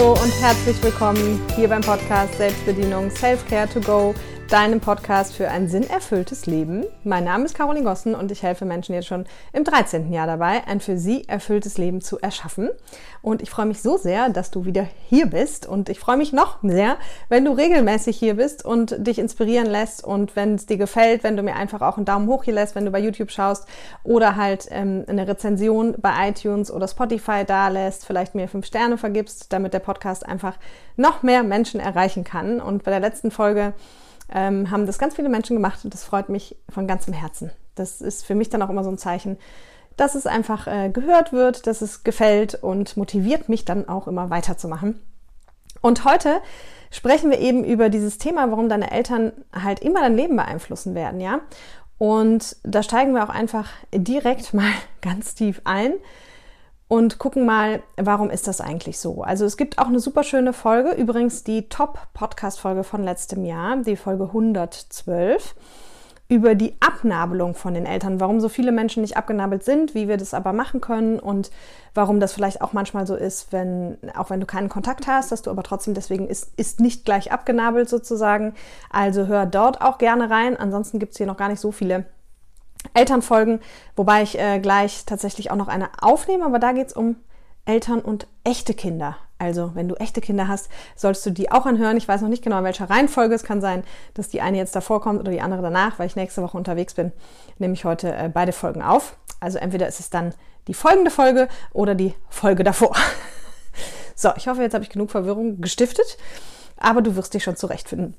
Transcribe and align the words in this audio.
Hallo 0.00 0.14
und 0.14 0.32
herzlich 0.40 0.82
willkommen 0.82 1.38
hier 1.54 1.68
beim 1.68 1.82
Podcast 1.82 2.34
Selbstbedienung 2.38 3.10
Self-Care 3.10 3.68
to 3.68 3.82
Go 3.82 4.14
deinem 4.50 4.80
Podcast 4.80 5.34
für 5.34 5.48
ein 5.48 5.68
sinnerfülltes 5.68 6.46
Leben. 6.46 6.84
Mein 7.04 7.22
Name 7.22 7.44
ist 7.44 7.54
Caroline 7.54 7.84
Gossen 7.84 8.16
und 8.16 8.32
ich 8.32 8.42
helfe 8.42 8.64
Menschen 8.64 8.96
jetzt 8.96 9.06
schon 9.06 9.26
im 9.52 9.62
13. 9.62 10.12
Jahr 10.12 10.26
dabei, 10.26 10.66
ein 10.66 10.80
für 10.80 10.98
sie 10.98 11.22
erfülltes 11.28 11.78
Leben 11.78 12.00
zu 12.00 12.18
erschaffen. 12.18 12.68
Und 13.22 13.42
ich 13.42 13.50
freue 13.50 13.66
mich 13.66 13.80
so 13.80 13.96
sehr, 13.96 14.28
dass 14.28 14.50
du 14.50 14.64
wieder 14.64 14.88
hier 15.08 15.26
bist 15.26 15.68
und 15.68 15.88
ich 15.88 16.00
freue 16.00 16.16
mich 16.16 16.32
noch 16.32 16.58
sehr, 16.64 16.96
wenn 17.28 17.44
du 17.44 17.52
regelmäßig 17.52 18.18
hier 18.18 18.34
bist 18.34 18.64
und 18.64 18.96
dich 19.06 19.20
inspirieren 19.20 19.66
lässt 19.66 20.02
und 20.02 20.34
wenn 20.34 20.56
es 20.56 20.66
dir 20.66 20.78
gefällt, 20.78 21.22
wenn 21.22 21.36
du 21.36 21.44
mir 21.44 21.54
einfach 21.54 21.80
auch 21.80 21.96
einen 21.96 22.06
Daumen 22.06 22.26
hoch 22.26 22.42
hier 22.42 22.54
lässt, 22.54 22.74
wenn 22.74 22.84
du 22.84 22.90
bei 22.90 22.98
YouTube 22.98 23.30
schaust 23.30 23.68
oder 24.02 24.34
halt 24.34 24.66
ähm, 24.72 25.04
eine 25.06 25.28
Rezension 25.28 25.94
bei 25.98 26.28
iTunes 26.28 26.72
oder 26.72 26.88
Spotify 26.88 27.44
da 27.46 27.68
lässt, 27.68 28.04
vielleicht 28.04 28.34
mir 28.34 28.48
fünf 28.48 28.66
Sterne 28.66 28.98
vergibst, 28.98 29.52
damit 29.52 29.74
der 29.74 29.78
Podcast 29.78 30.26
einfach 30.26 30.56
noch 30.96 31.22
mehr 31.22 31.44
Menschen 31.44 31.78
erreichen 31.78 32.24
kann. 32.24 32.60
Und 32.60 32.82
bei 32.82 32.90
der 32.90 33.00
letzten 33.00 33.30
Folge 33.30 33.74
ähm, 34.32 34.70
haben 34.70 34.86
das 34.86 34.98
ganz 34.98 35.14
viele 35.14 35.28
Menschen 35.28 35.56
gemacht 35.56 35.84
und 35.84 35.94
das 35.94 36.04
freut 36.04 36.28
mich 36.28 36.56
von 36.68 36.86
ganzem 36.86 37.14
Herzen. 37.14 37.50
Das 37.74 38.00
ist 38.00 38.24
für 38.24 38.34
mich 38.34 38.50
dann 38.50 38.62
auch 38.62 38.70
immer 38.70 38.84
so 38.84 38.90
ein 38.90 38.98
Zeichen, 38.98 39.38
dass 39.96 40.14
es 40.14 40.26
einfach 40.26 40.66
äh, 40.66 40.90
gehört 40.90 41.32
wird, 41.32 41.66
dass 41.66 41.82
es 41.82 42.04
gefällt 42.04 42.54
und 42.54 42.96
motiviert 42.96 43.48
mich 43.48 43.64
dann 43.64 43.88
auch 43.88 44.06
immer 44.06 44.30
weiterzumachen. 44.30 45.00
Und 45.80 46.04
heute 46.04 46.40
sprechen 46.90 47.30
wir 47.30 47.38
eben 47.38 47.64
über 47.64 47.88
dieses 47.88 48.18
Thema, 48.18 48.50
warum 48.50 48.68
deine 48.68 48.90
Eltern 48.90 49.32
halt 49.52 49.80
immer 49.80 50.00
dein 50.00 50.16
Leben 50.16 50.36
beeinflussen 50.36 50.94
werden, 50.94 51.20
ja? 51.20 51.40
Und 51.98 52.56
da 52.62 52.82
steigen 52.82 53.12
wir 53.14 53.22
auch 53.24 53.28
einfach 53.28 53.68
direkt 53.94 54.54
mal 54.54 54.72
ganz 55.00 55.34
tief 55.34 55.60
ein 55.64 55.92
und 56.90 57.18
gucken 57.18 57.46
mal, 57.46 57.84
warum 57.96 58.30
ist 58.30 58.48
das 58.48 58.60
eigentlich 58.60 58.98
so? 58.98 59.22
Also 59.22 59.44
es 59.44 59.56
gibt 59.56 59.78
auch 59.78 59.86
eine 59.86 60.00
super 60.00 60.24
schöne 60.24 60.52
Folge, 60.52 60.90
übrigens 60.90 61.44
die 61.44 61.68
Top-Podcast-Folge 61.68 62.82
von 62.82 63.04
letztem 63.04 63.44
Jahr, 63.44 63.76
die 63.76 63.94
Folge 63.94 64.24
112, 64.24 65.54
über 66.26 66.56
die 66.56 66.74
Abnabelung 66.80 67.54
von 67.54 67.74
den 67.74 67.86
Eltern, 67.86 68.18
warum 68.18 68.40
so 68.40 68.48
viele 68.48 68.72
Menschen 68.72 69.02
nicht 69.02 69.16
abgenabelt 69.16 69.62
sind, 69.62 69.94
wie 69.94 70.08
wir 70.08 70.16
das 70.16 70.34
aber 70.34 70.52
machen 70.52 70.80
können 70.80 71.20
und 71.20 71.52
warum 71.94 72.18
das 72.18 72.32
vielleicht 72.32 72.60
auch 72.60 72.72
manchmal 72.72 73.06
so 73.06 73.14
ist, 73.14 73.52
wenn, 73.52 73.96
auch 74.16 74.30
wenn 74.30 74.40
du 74.40 74.46
keinen 74.46 74.68
Kontakt 74.68 75.06
hast, 75.06 75.30
dass 75.30 75.42
du 75.42 75.50
aber 75.52 75.62
trotzdem 75.62 75.94
deswegen 75.94 76.26
ist, 76.26 76.52
ist 76.56 76.80
nicht 76.80 77.04
gleich 77.04 77.30
abgenabelt 77.30 77.88
sozusagen. 77.88 78.54
Also 78.90 79.28
hör 79.28 79.46
dort 79.46 79.80
auch 79.80 79.98
gerne 79.98 80.28
rein. 80.28 80.56
Ansonsten 80.56 80.98
gibt 80.98 81.12
es 81.12 81.18
hier 81.18 81.28
noch 81.28 81.36
gar 81.36 81.50
nicht 81.50 81.60
so 81.60 81.70
viele 81.70 82.06
Elternfolgen, 82.94 83.60
wobei 83.96 84.22
ich 84.22 84.38
äh, 84.38 84.58
gleich 84.58 85.04
tatsächlich 85.04 85.50
auch 85.50 85.56
noch 85.56 85.68
eine 85.68 85.90
aufnehme, 86.00 86.44
aber 86.44 86.58
da 86.58 86.72
geht 86.72 86.88
es 86.88 86.92
um 86.92 87.16
Eltern 87.64 88.00
und 88.00 88.26
echte 88.44 88.74
Kinder. 88.74 89.16
Also, 89.38 89.74
wenn 89.74 89.88
du 89.88 89.94
echte 89.94 90.20
Kinder 90.20 90.48
hast, 90.48 90.68
sollst 90.96 91.24
du 91.24 91.30
die 91.30 91.50
auch 91.50 91.64
anhören. 91.64 91.96
Ich 91.96 92.06
weiß 92.06 92.20
noch 92.20 92.28
nicht 92.28 92.44
genau, 92.44 92.58
in 92.58 92.64
welcher 92.64 92.90
Reihenfolge. 92.90 93.34
Es 93.34 93.42
kann 93.42 93.62
sein, 93.62 93.84
dass 94.12 94.28
die 94.28 94.42
eine 94.42 94.58
jetzt 94.58 94.76
davor 94.76 95.00
kommt 95.00 95.20
oder 95.20 95.30
die 95.30 95.40
andere 95.40 95.62
danach, 95.62 95.98
weil 95.98 96.06
ich 96.06 96.16
nächste 96.16 96.42
Woche 96.42 96.58
unterwegs 96.58 96.92
bin. 96.92 97.12
Nehme 97.58 97.72
ich 97.72 97.86
heute 97.86 98.14
äh, 98.14 98.30
beide 98.32 98.52
Folgen 98.52 98.82
auf. 98.82 99.16
Also, 99.40 99.58
entweder 99.58 99.88
ist 99.88 99.98
es 99.98 100.10
dann 100.10 100.34
die 100.68 100.74
folgende 100.74 101.10
Folge 101.10 101.48
oder 101.72 101.94
die 101.94 102.14
Folge 102.28 102.64
davor. 102.64 102.94
so, 104.14 104.30
ich 104.36 104.46
hoffe, 104.46 104.60
jetzt 104.60 104.74
habe 104.74 104.84
ich 104.84 104.90
genug 104.90 105.10
Verwirrung 105.10 105.62
gestiftet, 105.62 106.18
aber 106.76 107.00
du 107.00 107.16
wirst 107.16 107.32
dich 107.32 107.42
schon 107.42 107.56
zurechtfinden. 107.56 108.16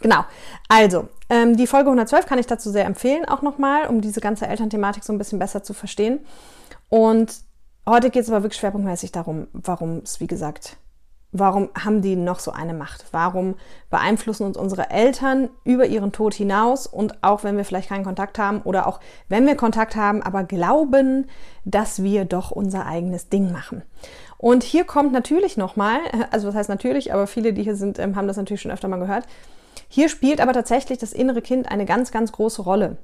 Genau. 0.00 0.24
Also, 0.68 1.08
ähm, 1.30 1.56
die 1.56 1.66
Folge 1.66 1.88
112 1.88 2.26
kann 2.26 2.38
ich 2.38 2.46
dazu 2.46 2.70
sehr 2.70 2.84
empfehlen, 2.84 3.24
auch 3.24 3.42
nochmal, 3.42 3.86
um 3.86 4.00
diese 4.00 4.20
ganze 4.20 4.46
Elternthematik 4.46 5.04
so 5.04 5.12
ein 5.12 5.18
bisschen 5.18 5.38
besser 5.38 5.62
zu 5.62 5.74
verstehen. 5.74 6.20
Und 6.88 7.34
heute 7.86 8.10
geht 8.10 8.22
es 8.22 8.30
aber 8.30 8.42
wirklich 8.42 8.60
schwerpunktmäßig 8.60 9.12
darum, 9.12 9.48
warum 9.52 9.98
es, 9.98 10.20
wie 10.20 10.26
gesagt, 10.26 10.76
warum 11.32 11.68
haben 11.74 12.00
die 12.00 12.16
noch 12.16 12.38
so 12.38 12.52
eine 12.52 12.72
Macht? 12.72 13.04
Warum 13.12 13.56
beeinflussen 13.90 14.44
uns 14.44 14.56
unsere 14.56 14.90
Eltern 14.90 15.50
über 15.64 15.86
ihren 15.86 16.12
Tod 16.12 16.32
hinaus 16.32 16.86
und 16.86 17.22
auch 17.22 17.44
wenn 17.44 17.56
wir 17.56 17.64
vielleicht 17.64 17.90
keinen 17.90 18.04
Kontakt 18.04 18.38
haben 18.38 18.62
oder 18.62 18.86
auch 18.86 19.00
wenn 19.28 19.46
wir 19.46 19.56
Kontakt 19.56 19.96
haben, 19.96 20.22
aber 20.22 20.44
glauben, 20.44 21.26
dass 21.64 22.02
wir 22.02 22.24
doch 22.24 22.50
unser 22.50 22.86
eigenes 22.86 23.28
Ding 23.28 23.52
machen? 23.52 23.82
Und 24.38 24.62
hier 24.62 24.84
kommt 24.84 25.12
natürlich 25.12 25.56
nochmal, 25.56 25.98
also 26.30 26.48
was 26.48 26.54
heißt 26.54 26.68
natürlich, 26.68 27.12
aber 27.12 27.26
viele, 27.26 27.52
die 27.52 27.64
hier 27.64 27.76
sind, 27.76 27.98
ähm, 27.98 28.16
haben 28.16 28.28
das 28.28 28.36
natürlich 28.36 28.62
schon 28.62 28.70
öfter 28.70 28.88
mal 28.88 29.00
gehört, 29.00 29.26
hier 29.88 30.08
spielt 30.08 30.40
aber 30.40 30.52
tatsächlich 30.52 30.98
das 30.98 31.12
innere 31.12 31.42
Kind 31.42 31.70
eine 31.70 31.86
ganz, 31.86 32.12
ganz 32.12 32.32
große 32.32 32.62
Rolle. 32.62 32.98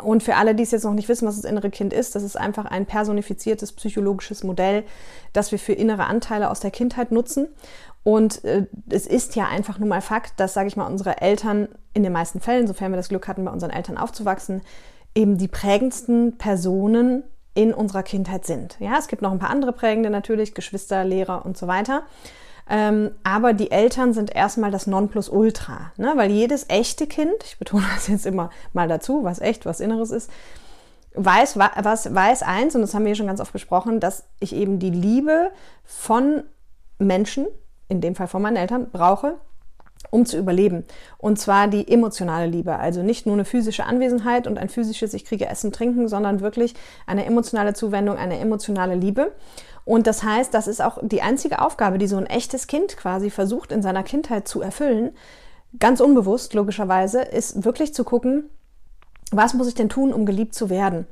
Und 0.00 0.22
für 0.22 0.36
alle, 0.36 0.54
die 0.54 0.62
es 0.62 0.70
jetzt 0.70 0.84
noch 0.84 0.94
nicht 0.94 1.08
wissen, 1.08 1.26
was 1.26 1.36
das 1.36 1.50
innere 1.50 1.70
Kind 1.70 1.92
ist, 1.92 2.14
das 2.14 2.22
ist 2.22 2.36
einfach 2.36 2.66
ein 2.66 2.86
personifiziertes 2.86 3.72
psychologisches 3.72 4.44
Modell, 4.44 4.84
das 5.32 5.50
wir 5.50 5.58
für 5.58 5.72
innere 5.72 6.04
Anteile 6.04 6.50
aus 6.50 6.60
der 6.60 6.70
Kindheit 6.70 7.10
nutzen. 7.10 7.48
Und 8.04 8.44
äh, 8.44 8.66
es 8.88 9.06
ist 9.06 9.34
ja 9.34 9.48
einfach 9.48 9.78
nur 9.78 9.88
mal 9.88 10.00
Fakt, 10.00 10.38
dass, 10.38 10.54
sage 10.54 10.68
ich 10.68 10.76
mal, 10.76 10.86
unsere 10.86 11.20
Eltern 11.20 11.68
in 11.94 12.04
den 12.04 12.12
meisten 12.12 12.40
Fällen, 12.40 12.68
sofern 12.68 12.92
wir 12.92 12.96
das 12.96 13.08
Glück 13.08 13.26
hatten, 13.26 13.44
bei 13.44 13.50
unseren 13.50 13.70
Eltern 13.70 13.98
aufzuwachsen, 13.98 14.62
eben 15.14 15.36
die 15.36 15.48
prägendsten 15.48 16.38
Personen 16.38 17.24
in 17.54 17.74
unserer 17.74 18.04
Kindheit 18.04 18.46
sind. 18.46 18.76
Ja, 18.78 18.98
es 18.98 19.08
gibt 19.08 19.20
noch 19.20 19.32
ein 19.32 19.40
paar 19.40 19.50
andere 19.50 19.72
prägende 19.72 20.10
natürlich, 20.10 20.54
Geschwister, 20.54 21.04
Lehrer 21.04 21.44
und 21.44 21.58
so 21.58 21.66
weiter. 21.66 22.04
Ähm, 22.70 23.12
aber 23.24 23.54
die 23.54 23.70
Eltern 23.70 24.12
sind 24.12 24.34
erstmal 24.34 24.70
das 24.70 24.86
Nonplusultra, 24.86 25.92
ne? 25.96 26.12
weil 26.16 26.30
jedes 26.30 26.66
echte 26.68 27.06
Kind, 27.06 27.32
ich 27.44 27.58
betone 27.58 27.84
das 27.94 28.08
jetzt 28.08 28.26
immer 28.26 28.50
mal 28.72 28.88
dazu, 28.88 29.24
was 29.24 29.40
echt, 29.40 29.64
was 29.64 29.80
Inneres 29.80 30.10
ist, 30.10 30.30
weiß, 31.14 31.58
was, 31.58 32.14
weiß 32.14 32.42
eins, 32.42 32.74
und 32.74 32.82
das 32.82 32.94
haben 32.94 33.04
wir 33.04 33.14
schon 33.14 33.26
ganz 33.26 33.40
oft 33.40 33.52
besprochen, 33.52 34.00
dass 34.00 34.24
ich 34.40 34.54
eben 34.54 34.78
die 34.78 34.90
Liebe 34.90 35.50
von 35.84 36.42
Menschen, 36.98 37.46
in 37.88 38.00
dem 38.00 38.14
Fall 38.14 38.28
von 38.28 38.42
meinen 38.42 38.56
Eltern, 38.56 38.90
brauche, 38.90 39.36
um 40.10 40.26
zu 40.26 40.38
überleben. 40.38 40.84
Und 41.16 41.38
zwar 41.38 41.68
die 41.68 41.90
emotionale 41.90 42.46
Liebe. 42.46 42.76
Also 42.76 43.02
nicht 43.02 43.26
nur 43.26 43.34
eine 43.34 43.44
physische 43.44 43.84
Anwesenheit 43.84 44.46
und 44.46 44.58
ein 44.58 44.68
physisches, 44.68 45.12
ich 45.14 45.24
kriege 45.24 45.46
Essen, 45.46 45.72
Trinken, 45.72 46.08
sondern 46.08 46.40
wirklich 46.40 46.74
eine 47.06 47.24
emotionale 47.24 47.74
Zuwendung, 47.74 48.16
eine 48.16 48.38
emotionale 48.38 48.94
Liebe. 48.94 49.32
Und 49.88 50.06
das 50.06 50.22
heißt, 50.22 50.52
das 50.52 50.68
ist 50.68 50.82
auch 50.82 50.98
die 51.00 51.22
einzige 51.22 51.62
Aufgabe, 51.62 51.96
die 51.96 52.08
so 52.08 52.18
ein 52.18 52.26
echtes 52.26 52.66
Kind 52.66 52.98
quasi 52.98 53.30
versucht 53.30 53.72
in 53.72 53.80
seiner 53.80 54.02
Kindheit 54.02 54.46
zu 54.46 54.60
erfüllen, 54.60 55.12
ganz 55.78 56.00
unbewusst 56.00 56.52
logischerweise, 56.52 57.22
ist 57.22 57.64
wirklich 57.64 57.94
zu 57.94 58.04
gucken, 58.04 58.50
was 59.32 59.54
muss 59.54 59.66
ich 59.66 59.74
denn 59.74 59.88
tun, 59.88 60.12
um 60.12 60.26
geliebt 60.26 60.54
zu 60.54 60.68
werden? 60.68 61.06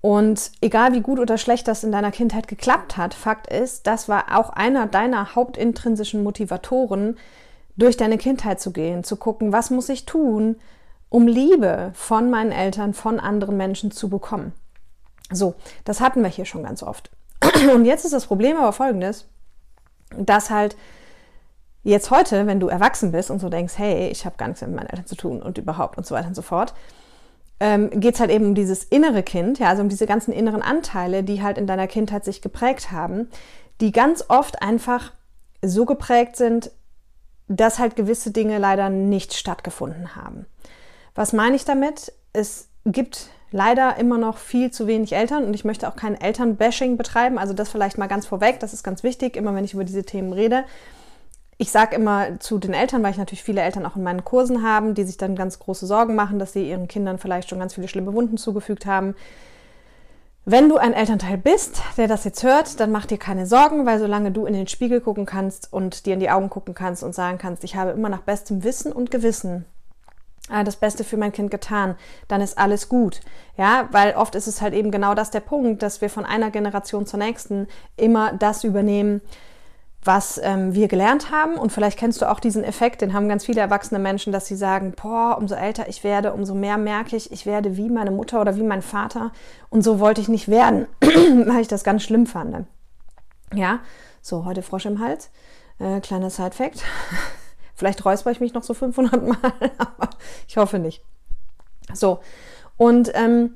Und 0.00 0.50
egal 0.60 0.92
wie 0.92 1.02
gut 1.02 1.20
oder 1.20 1.38
schlecht 1.38 1.68
das 1.68 1.84
in 1.84 1.92
deiner 1.92 2.10
Kindheit 2.10 2.48
geklappt 2.48 2.96
hat, 2.96 3.14
Fakt 3.14 3.46
ist, 3.46 3.86
das 3.86 4.08
war 4.08 4.36
auch 4.36 4.50
einer 4.50 4.88
deiner 4.88 5.36
hauptintrinsischen 5.36 6.24
Motivatoren, 6.24 7.18
durch 7.76 7.96
deine 7.96 8.18
Kindheit 8.18 8.60
zu 8.60 8.72
gehen, 8.72 9.04
zu 9.04 9.14
gucken, 9.14 9.52
was 9.52 9.70
muss 9.70 9.88
ich 9.88 10.04
tun, 10.04 10.56
um 11.10 11.28
Liebe 11.28 11.92
von 11.94 12.28
meinen 12.28 12.50
Eltern, 12.50 12.92
von 12.92 13.20
anderen 13.20 13.56
Menschen 13.56 13.92
zu 13.92 14.08
bekommen. 14.08 14.52
So, 15.30 15.54
das 15.84 16.00
hatten 16.00 16.24
wir 16.24 16.28
hier 16.28 16.44
schon 16.44 16.64
ganz 16.64 16.82
oft. 16.82 17.12
Und 17.74 17.84
jetzt 17.84 18.04
ist 18.04 18.14
das 18.14 18.26
Problem 18.26 18.56
aber 18.56 18.72
folgendes, 18.72 19.26
dass 20.16 20.50
halt 20.50 20.76
jetzt 21.82 22.10
heute, 22.10 22.46
wenn 22.46 22.60
du 22.60 22.68
erwachsen 22.68 23.12
bist 23.12 23.30
und 23.30 23.38
so 23.38 23.48
denkst, 23.48 23.74
hey, 23.76 24.08
ich 24.08 24.26
habe 24.26 24.36
gar 24.36 24.48
nichts 24.48 24.60
mit 24.60 24.74
meinen 24.74 24.88
Eltern 24.88 25.06
zu 25.06 25.14
tun 25.14 25.40
und 25.40 25.56
überhaupt 25.56 25.96
und 25.96 26.04
so 26.04 26.14
weiter 26.14 26.26
und 26.26 26.34
so 26.34 26.42
fort, 26.42 26.74
ähm, 27.60 27.90
geht 27.90 28.14
es 28.14 28.20
halt 28.20 28.30
eben 28.30 28.46
um 28.46 28.54
dieses 28.54 28.82
innere 28.84 29.22
Kind, 29.22 29.60
ja, 29.60 29.68
also 29.68 29.82
um 29.82 29.88
diese 29.88 30.06
ganzen 30.06 30.32
inneren 30.32 30.62
Anteile, 30.62 31.22
die 31.22 31.42
halt 31.42 31.58
in 31.58 31.66
deiner 31.66 31.86
Kindheit 31.86 32.24
sich 32.24 32.42
geprägt 32.42 32.90
haben, 32.90 33.30
die 33.80 33.92
ganz 33.92 34.24
oft 34.28 34.62
einfach 34.62 35.12
so 35.62 35.84
geprägt 35.86 36.36
sind, 36.36 36.70
dass 37.48 37.78
halt 37.78 37.96
gewisse 37.96 38.32
Dinge 38.32 38.58
leider 38.58 38.90
nicht 38.90 39.34
stattgefunden 39.34 40.16
haben. 40.16 40.46
Was 41.14 41.32
meine 41.32 41.56
ich 41.56 41.64
damit? 41.64 42.12
Es 42.32 42.68
gibt 42.84 43.30
leider 43.56 43.96
immer 43.96 44.18
noch 44.18 44.36
viel 44.36 44.70
zu 44.70 44.86
wenig 44.86 45.14
Eltern 45.14 45.44
und 45.44 45.54
ich 45.54 45.64
möchte 45.64 45.88
auch 45.88 45.96
kein 45.96 46.20
Elternbashing 46.20 46.96
betreiben. 46.96 47.38
Also 47.38 47.54
das 47.54 47.70
vielleicht 47.70 47.96
mal 47.96 48.06
ganz 48.06 48.26
vorweg, 48.26 48.60
das 48.60 48.74
ist 48.74 48.84
ganz 48.84 49.02
wichtig, 49.02 49.34
immer 49.34 49.54
wenn 49.54 49.64
ich 49.64 49.72
über 49.72 49.84
diese 49.84 50.04
Themen 50.04 50.32
rede. 50.32 50.64
Ich 51.56 51.70
sage 51.70 51.96
immer 51.96 52.38
zu 52.38 52.58
den 52.58 52.74
Eltern, 52.74 53.02
weil 53.02 53.12
ich 53.12 53.16
natürlich 53.16 53.42
viele 53.42 53.62
Eltern 53.62 53.86
auch 53.86 53.96
in 53.96 54.02
meinen 54.02 54.24
Kursen 54.24 54.62
habe, 54.62 54.92
die 54.92 55.04
sich 55.04 55.16
dann 55.16 55.34
ganz 55.36 55.58
große 55.58 55.86
Sorgen 55.86 56.14
machen, 56.14 56.38
dass 56.38 56.52
sie 56.52 56.68
ihren 56.68 56.86
Kindern 56.86 57.18
vielleicht 57.18 57.48
schon 57.48 57.58
ganz 57.58 57.74
viele 57.74 57.88
schlimme 57.88 58.12
Wunden 58.12 58.36
zugefügt 58.36 58.84
haben. 58.84 59.14
Wenn 60.44 60.68
du 60.68 60.76
ein 60.76 60.92
Elternteil 60.92 61.38
bist, 61.38 61.80
der 61.96 62.08
das 62.08 62.24
jetzt 62.24 62.42
hört, 62.42 62.78
dann 62.78 62.92
mach 62.92 63.06
dir 63.06 63.18
keine 63.18 63.46
Sorgen, 63.46 63.86
weil 63.86 63.98
solange 63.98 64.32
du 64.32 64.44
in 64.44 64.52
den 64.52 64.68
Spiegel 64.68 65.00
gucken 65.00 65.24
kannst 65.24 65.72
und 65.72 66.04
dir 66.04 66.12
in 66.12 66.20
die 66.20 66.30
Augen 66.30 66.50
gucken 66.50 66.74
kannst 66.74 67.02
und 67.02 67.14
sagen 67.14 67.38
kannst, 67.38 67.64
ich 67.64 67.74
habe 67.74 67.92
immer 67.92 68.10
nach 68.10 68.20
bestem 68.20 68.62
Wissen 68.64 68.92
und 68.92 69.10
Gewissen 69.10 69.64
das 70.48 70.76
Beste 70.76 71.04
für 71.04 71.16
mein 71.16 71.32
Kind 71.32 71.50
getan, 71.50 71.96
dann 72.28 72.40
ist 72.40 72.58
alles 72.58 72.88
gut. 72.88 73.20
Ja, 73.56 73.88
weil 73.92 74.14
oft 74.14 74.34
ist 74.34 74.46
es 74.46 74.60
halt 74.60 74.74
eben 74.74 74.90
genau 74.90 75.14
das 75.14 75.30
der 75.30 75.40
Punkt, 75.40 75.82
dass 75.82 76.00
wir 76.00 76.10
von 76.10 76.24
einer 76.24 76.50
Generation 76.50 77.06
zur 77.06 77.18
nächsten 77.18 77.66
immer 77.96 78.32
das 78.32 78.64
übernehmen, 78.64 79.22
was 80.06 80.40
ähm, 80.42 80.72
wir 80.74 80.88
gelernt 80.88 81.30
haben. 81.30 81.56
Und 81.56 81.72
vielleicht 81.72 81.98
kennst 81.98 82.22
du 82.22 82.30
auch 82.30 82.40
diesen 82.40 82.64
Effekt, 82.64 83.02
den 83.02 83.12
haben 83.12 83.28
ganz 83.28 83.44
viele 83.44 83.60
erwachsene 83.60 83.98
Menschen, 83.98 84.32
dass 84.32 84.46
sie 84.46 84.56
sagen, 84.56 84.94
boah, 85.00 85.36
umso 85.38 85.54
älter 85.54 85.88
ich 85.88 86.04
werde, 86.04 86.32
umso 86.32 86.54
mehr 86.54 86.78
merke 86.78 87.16
ich, 87.16 87.32
ich 87.32 87.44
werde 87.44 87.76
wie 87.76 87.90
meine 87.90 88.12
Mutter 88.12 88.40
oder 88.40 88.56
wie 88.56 88.62
mein 88.62 88.82
Vater. 88.82 89.32
Und 89.68 89.82
so 89.82 89.98
wollte 89.98 90.20
ich 90.20 90.28
nicht 90.28 90.48
werden, 90.48 90.86
weil 91.00 91.60
ich 91.60 91.68
das 91.68 91.84
ganz 91.84 92.02
schlimm 92.02 92.26
fand. 92.26 92.66
Ja, 93.52 93.80
So, 94.22 94.44
heute 94.44 94.62
Frosch 94.62 94.86
im 94.86 95.00
Hals. 95.00 95.30
Äh, 95.78 96.00
kleiner 96.00 96.30
Side-Fact. 96.30 96.82
Vielleicht 97.76 98.04
räusper 98.04 98.30
ich 98.30 98.40
mich 98.40 98.54
noch 98.54 98.62
so 98.64 98.74
500 98.74 99.22
Mal, 99.22 99.36
aber 99.78 100.10
ich 100.48 100.56
hoffe 100.56 100.78
nicht. 100.78 101.02
So, 101.92 102.20
und 102.76 103.12
ähm, 103.14 103.54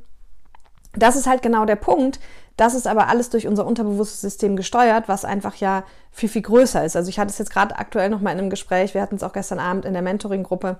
das 0.92 1.16
ist 1.16 1.26
halt 1.26 1.42
genau 1.42 1.64
der 1.64 1.76
Punkt. 1.76 2.20
Das 2.56 2.74
ist 2.74 2.86
aber 2.86 3.08
alles 3.08 3.30
durch 3.30 3.46
unser 3.46 3.66
unterbewusstes 3.66 4.20
System 4.20 4.54
gesteuert, 4.54 5.08
was 5.08 5.24
einfach 5.24 5.54
ja 5.56 5.84
viel, 6.10 6.28
viel 6.28 6.42
größer 6.42 6.84
ist. 6.84 6.94
Also 6.94 7.08
ich 7.08 7.18
hatte 7.18 7.30
es 7.30 7.38
jetzt 7.38 7.52
gerade 7.52 7.78
aktuell 7.78 8.10
noch 8.10 8.20
mal 8.20 8.32
in 8.32 8.38
einem 8.38 8.50
Gespräch, 8.50 8.92
wir 8.92 9.00
hatten 9.00 9.14
es 9.14 9.22
auch 9.22 9.32
gestern 9.32 9.58
Abend 9.58 9.86
in 9.86 9.94
der 9.94 10.02
Mentoring-Gruppe, 10.02 10.76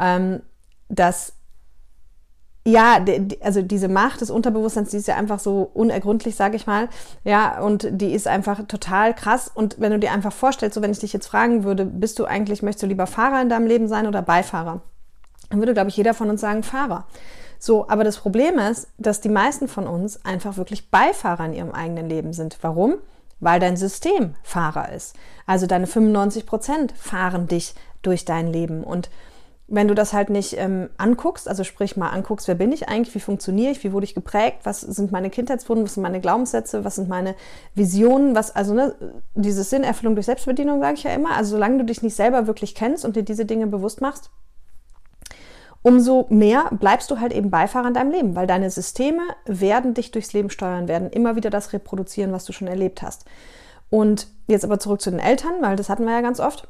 ähm, 0.00 0.42
dass 0.88 1.34
ja, 2.66 3.04
also 3.42 3.60
diese 3.60 3.88
Macht 3.88 4.22
des 4.22 4.30
Unterbewusstseins, 4.30 4.90
die 4.90 4.96
ist 4.96 5.08
ja 5.08 5.16
einfach 5.16 5.38
so 5.38 5.70
unergründlich, 5.74 6.34
sage 6.34 6.56
ich 6.56 6.66
mal. 6.66 6.88
Ja, 7.22 7.60
und 7.60 7.86
die 7.90 8.14
ist 8.14 8.26
einfach 8.26 8.66
total 8.66 9.14
krass. 9.14 9.50
Und 9.54 9.78
wenn 9.78 9.92
du 9.92 9.98
dir 9.98 10.12
einfach 10.12 10.32
vorstellst, 10.32 10.74
so 10.74 10.80
wenn 10.80 10.90
ich 10.90 10.98
dich 10.98 11.12
jetzt 11.12 11.26
fragen 11.26 11.64
würde, 11.64 11.84
bist 11.84 12.18
du 12.18 12.24
eigentlich, 12.24 12.62
möchtest 12.62 12.84
du 12.84 12.86
lieber 12.86 13.06
Fahrer 13.06 13.42
in 13.42 13.50
deinem 13.50 13.66
Leben 13.66 13.86
sein 13.86 14.06
oder 14.06 14.22
Beifahrer? 14.22 14.80
Dann 15.50 15.58
würde, 15.58 15.74
glaube 15.74 15.90
ich, 15.90 15.96
jeder 15.96 16.14
von 16.14 16.30
uns 16.30 16.40
sagen 16.40 16.62
Fahrer. 16.62 17.06
So, 17.58 17.88
aber 17.88 18.02
das 18.02 18.16
Problem 18.16 18.58
ist, 18.58 18.88
dass 18.96 19.20
die 19.20 19.28
meisten 19.28 19.68
von 19.68 19.86
uns 19.86 20.24
einfach 20.24 20.56
wirklich 20.56 20.90
Beifahrer 20.90 21.44
in 21.44 21.52
ihrem 21.52 21.72
eigenen 21.72 22.08
Leben 22.08 22.32
sind. 22.32 22.58
Warum? 22.62 22.94
Weil 23.40 23.60
dein 23.60 23.76
System 23.76 24.36
Fahrer 24.42 24.90
ist. 24.92 25.14
Also 25.46 25.66
deine 25.66 25.86
95 25.86 26.46
Prozent 26.46 26.94
fahren 26.96 27.46
dich 27.46 27.74
durch 28.00 28.24
dein 28.24 28.50
Leben. 28.50 28.84
Und 28.84 29.10
wenn 29.66 29.88
du 29.88 29.94
das 29.94 30.12
halt 30.12 30.28
nicht 30.28 30.56
ähm, 30.58 30.90
anguckst, 30.98 31.48
also 31.48 31.64
sprich 31.64 31.96
mal 31.96 32.10
anguckst, 32.10 32.48
wer 32.48 32.54
bin 32.54 32.70
ich 32.70 32.88
eigentlich, 32.88 33.14
wie 33.14 33.20
funktioniere 33.20 33.72
ich, 33.72 33.82
wie 33.82 33.92
wurde 33.92 34.04
ich 34.04 34.14
geprägt, 34.14 34.58
was 34.64 34.82
sind 34.82 35.10
meine 35.10 35.30
Kindheitswunden, 35.30 35.84
was 35.84 35.94
sind 35.94 36.02
meine 36.02 36.20
Glaubenssätze, 36.20 36.84
was 36.84 36.96
sind 36.96 37.08
meine 37.08 37.34
Visionen, 37.74 38.34
was, 38.34 38.54
also 38.54 38.74
ne, 38.74 38.94
diese 39.34 39.64
Sinnerfüllung 39.64 40.16
durch 40.16 40.26
Selbstbedienung 40.26 40.80
sage 40.80 40.94
ich 40.98 41.04
ja 41.04 41.14
immer, 41.14 41.34
also 41.34 41.52
solange 41.52 41.78
du 41.78 41.84
dich 41.84 42.02
nicht 42.02 42.14
selber 42.14 42.46
wirklich 42.46 42.74
kennst 42.74 43.06
und 43.06 43.16
dir 43.16 43.22
diese 43.22 43.46
Dinge 43.46 43.66
bewusst 43.66 44.02
machst, 44.02 44.30
umso 45.80 46.26
mehr 46.28 46.70
bleibst 46.72 47.10
du 47.10 47.18
halt 47.18 47.32
eben 47.32 47.50
Beifahrer 47.50 47.88
in 47.88 47.94
deinem 47.94 48.10
Leben, 48.10 48.36
weil 48.36 48.46
deine 48.46 48.70
Systeme 48.70 49.22
werden 49.46 49.94
dich 49.94 50.10
durchs 50.10 50.34
Leben 50.34 50.50
steuern, 50.50 50.88
werden 50.88 51.10
immer 51.10 51.36
wieder 51.36 51.48
das 51.48 51.72
reproduzieren, 51.72 52.32
was 52.32 52.44
du 52.44 52.52
schon 52.52 52.68
erlebt 52.68 53.00
hast. 53.00 53.24
Und 53.88 54.28
jetzt 54.46 54.64
aber 54.64 54.78
zurück 54.78 55.00
zu 55.00 55.10
den 55.10 55.20
Eltern, 55.20 55.54
weil 55.60 55.76
das 55.76 55.88
hatten 55.88 56.04
wir 56.04 56.12
ja 56.12 56.20
ganz 56.20 56.40
oft. 56.40 56.68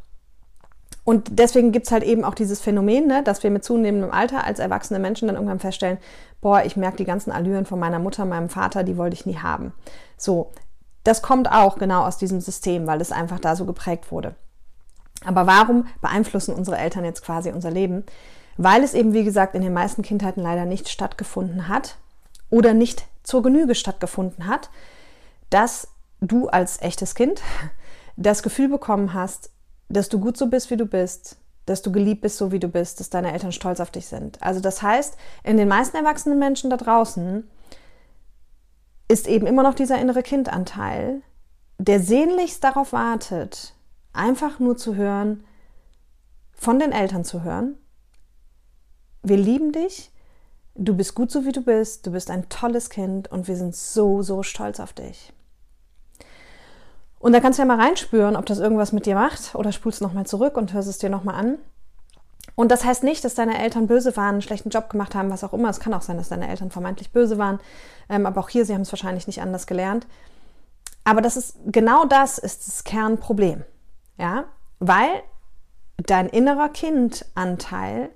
Und 1.05 1.39
deswegen 1.39 1.71
gibt 1.71 1.87
es 1.87 1.93
halt 1.93 2.03
eben 2.03 2.25
auch 2.25 2.35
dieses 2.35 2.61
Phänomen, 2.61 3.07
ne, 3.07 3.23
dass 3.23 3.43
wir 3.43 3.51
mit 3.51 3.63
zunehmendem 3.63 4.11
Alter 4.11 4.45
als 4.45 4.59
erwachsene 4.59 4.99
Menschen 4.99 5.29
dann 5.29 5.37
irgendwann 5.37 5.61
feststellen, 5.61 5.99
boah, 6.41 6.63
ich 6.65 6.77
merke 6.77 6.97
die 6.97 7.05
ganzen 7.05 7.31
Allüren 7.31 7.67
von 7.67 7.79
meiner 7.79 7.99
Mutter, 7.99 8.25
meinem 8.25 8.49
Vater, 8.49 8.85
die 8.85 8.97
wollte 8.97 9.15
ich 9.15 9.27
nie 9.27 9.37
haben. 9.37 9.75
So, 10.17 10.51
das 11.05 11.21
kommt 11.21 11.51
auch 11.51 11.79
genau 11.79 12.05
aus 12.05 12.17
diesem 12.17 12.41
System, 12.41 12.87
weil 12.87 13.03
es 13.03 13.13
einfach 13.13 13.39
da 13.39 13.55
so 13.55 13.67
geprägt 13.67 14.11
wurde. 14.11 14.35
Aber 15.25 15.47
warum 15.47 15.87
beeinflussen 16.01 16.55
unsere 16.55 16.79
Eltern 16.79 17.05
jetzt 17.05 17.23
quasi 17.23 17.51
unser 17.51 17.71
Leben? 17.71 18.05
Weil 18.57 18.83
es 18.83 18.95
eben, 18.95 19.13
wie 19.13 19.25
gesagt, 19.25 19.55
in 19.55 19.63
den 19.63 19.73
meisten 19.73 20.03
Kindheiten 20.03 20.41
leider 20.41 20.65
nicht 20.65 20.89
stattgefunden 20.89 21.69
hat 21.69 21.97
oder 22.51 22.73
nicht 22.73 23.07
zur 23.23 23.43
Genüge 23.43 23.75
stattgefunden 23.75 24.47
hat, 24.47 24.71
dass 25.51 25.89
du 26.21 26.49
als 26.49 26.81
echtes 26.81 27.15
Kind 27.15 27.43
das 28.17 28.43
Gefühl 28.43 28.69
bekommen 28.69 29.13
hast, 29.13 29.51
dass 29.89 30.09
du 30.09 30.19
gut 30.19 30.37
so 30.37 30.47
bist, 30.49 30.71
wie 30.71 30.77
du 30.77 30.87
bist, 30.87 31.37
dass 31.67 31.83
du 31.83 31.93
geliebt 31.93 32.23
bist, 32.23 32.37
so 32.37 32.53
wie 32.53 32.61
du 32.61 32.69
bist, 32.69 33.01
dass 33.01 33.11
deine 33.11 33.33
Eltern 33.33 33.53
stolz 33.53 33.81
auf 33.81 33.91
dich 33.91 34.07
sind. 34.07 34.43
Also 34.43 34.61
das 34.61 34.83
heißt, 34.83 35.17
in 35.43 35.57
den 35.57 35.69
meisten 35.69 35.97
erwachsenen 35.97 36.39
Menschen 36.39 36.71
da 36.71 36.77
draußen 36.77 37.49
ist 39.09 39.29
eben 39.29 39.47
immer 39.47 39.63
noch 39.63 39.75
dieser 39.75 39.99
innere 40.01 40.23
Kindanteil, 40.23 41.23
der 41.79 42.01
sehnlichst 42.01 42.63
darauf 42.65 42.93
wartet, 42.93 43.75
einfach 44.13 44.59
nur 44.59 44.77
zu 44.77 44.95
hören, 44.95 45.45
von 46.53 46.79
den 46.79 46.93
Eltern 46.93 47.25
zu 47.25 47.43
hören. 47.43 47.77
Wir 49.23 49.37
lieben 49.37 49.73
dich, 49.73 50.11
du 50.75 50.95
bist 50.95 51.15
gut 51.15 51.31
so 51.31 51.45
wie 51.45 51.53
du 51.53 51.63
bist, 51.63 52.07
du 52.07 52.13
bist 52.13 52.31
ein 52.31 52.49
tolles 52.49 52.91
Kind 52.91 53.31
und 53.31 53.49
wir 53.49 53.57
sind 53.57 53.75
so, 53.75 54.23
so 54.23 54.43
stolz 54.43 54.81
auf 54.81 54.93
dich. 54.93 55.33
Und 57.25 57.33
da 57.33 57.41
kannst 57.41 57.59
du 57.59 57.63
ja 57.63 57.67
mal 57.67 57.81
reinspüren, 57.81 58.37
ob 58.37 58.45
das 58.45 58.59
irgendwas 58.59 58.93
mit 58.93 59.07
dir 59.07 59.15
macht 59.15 59.55
oder 59.55 59.73
spulst 59.73 60.03
nochmal 60.03 60.27
zurück 60.27 60.59
und 60.59 60.75
hörst 60.75 60.91
es 60.91 60.99
dir 60.99 61.09
nochmal 61.09 61.37
an. 61.37 61.57
Und 62.55 62.71
das 62.71 62.85
heißt 62.85 63.03
nicht, 63.03 63.25
dass 63.25 63.35
deine 63.35 63.59
Eltern 63.63 63.87
böse 63.87 64.15
waren, 64.19 64.35
einen 64.35 64.43
schlechten 64.43 64.69
Job 64.69 64.91
gemacht 64.91 65.15
haben, 65.15 65.31
was 65.31 65.43
auch 65.43 65.55
immer. 65.55 65.71
Es 65.71 65.81
kann 65.81 65.95
auch 65.95 66.03
sein, 66.03 66.19
dass 66.19 66.29
deine 66.29 66.47
Eltern 66.47 66.71
vermeintlich 66.71 67.13
böse 67.13 67.39
waren. 67.39 67.61
Ähm, 68.11 68.27
aber 68.27 68.43
auch 68.43 68.51
hier, 68.51 68.67
sie 68.67 68.75
haben 68.75 68.83
es 68.83 68.93
wahrscheinlich 68.93 69.27
nicht 69.27 69.41
anders 69.41 69.67
gelernt. 69.67 70.07
Aber 71.05 71.23
das 71.23 71.39
ist 71.39 71.57
genau 71.65 72.05
das 72.05 72.37
ist 72.37 72.69
das 72.69 72.85
Kernproblem. 72.85 73.65
Ja, 74.19 74.45
weil 74.79 75.09
dein 75.97 76.29
innerer 76.29 76.69
Kindanteil 76.69 78.11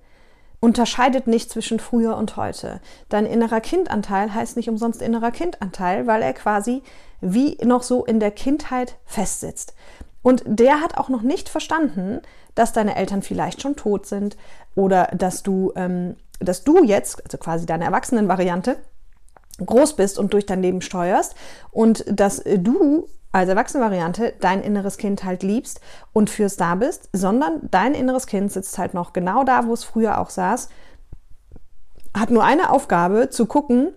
unterscheidet 0.60 1.26
nicht 1.26 1.50
zwischen 1.50 1.80
früher 1.80 2.14
und 2.18 2.36
heute. 2.36 2.82
Dein 3.08 3.24
innerer 3.24 3.62
Kindanteil 3.62 4.34
heißt 4.34 4.58
nicht 4.58 4.68
umsonst 4.68 5.00
innerer 5.00 5.30
Kindanteil, 5.30 6.06
weil 6.06 6.20
er 6.20 6.34
quasi 6.34 6.82
wie 7.20 7.58
noch 7.64 7.82
so 7.82 8.04
in 8.04 8.20
der 8.20 8.30
Kindheit 8.30 8.96
festsitzt. 9.04 9.74
Und 10.22 10.42
der 10.46 10.80
hat 10.80 10.96
auch 10.98 11.08
noch 11.08 11.22
nicht 11.22 11.48
verstanden, 11.48 12.20
dass 12.54 12.72
deine 12.72 12.96
Eltern 12.96 13.22
vielleicht 13.22 13.62
schon 13.62 13.76
tot 13.76 14.06
sind 14.06 14.36
oder 14.74 15.08
dass 15.16 15.42
du, 15.42 15.72
ähm, 15.76 16.16
dass 16.40 16.64
du 16.64 16.84
jetzt, 16.84 17.24
also 17.24 17.38
quasi 17.38 17.66
deine 17.66 17.84
Erwachsenenvariante, 17.84 18.76
groß 19.64 19.96
bist 19.96 20.18
und 20.18 20.32
durch 20.32 20.46
dein 20.46 20.62
Leben 20.62 20.80
steuerst 20.80 21.34
und 21.70 22.04
dass 22.08 22.42
du 22.44 23.08
als 23.32 23.48
Erwachsenenvariante 23.48 24.34
dein 24.40 24.62
inneres 24.62 24.96
Kind 24.96 25.24
halt 25.24 25.42
liebst 25.42 25.80
und 26.12 26.30
fürs 26.30 26.56
da 26.56 26.74
bist, 26.74 27.08
sondern 27.12 27.68
dein 27.70 27.94
inneres 27.94 28.26
Kind 28.26 28.52
sitzt 28.52 28.78
halt 28.78 28.94
noch 28.94 29.12
genau 29.12 29.44
da, 29.44 29.66
wo 29.66 29.72
es 29.72 29.84
früher 29.84 30.18
auch 30.18 30.30
saß, 30.30 30.68
hat 32.16 32.30
nur 32.30 32.44
eine 32.44 32.70
Aufgabe 32.70 33.30
zu 33.30 33.46
gucken, 33.46 33.92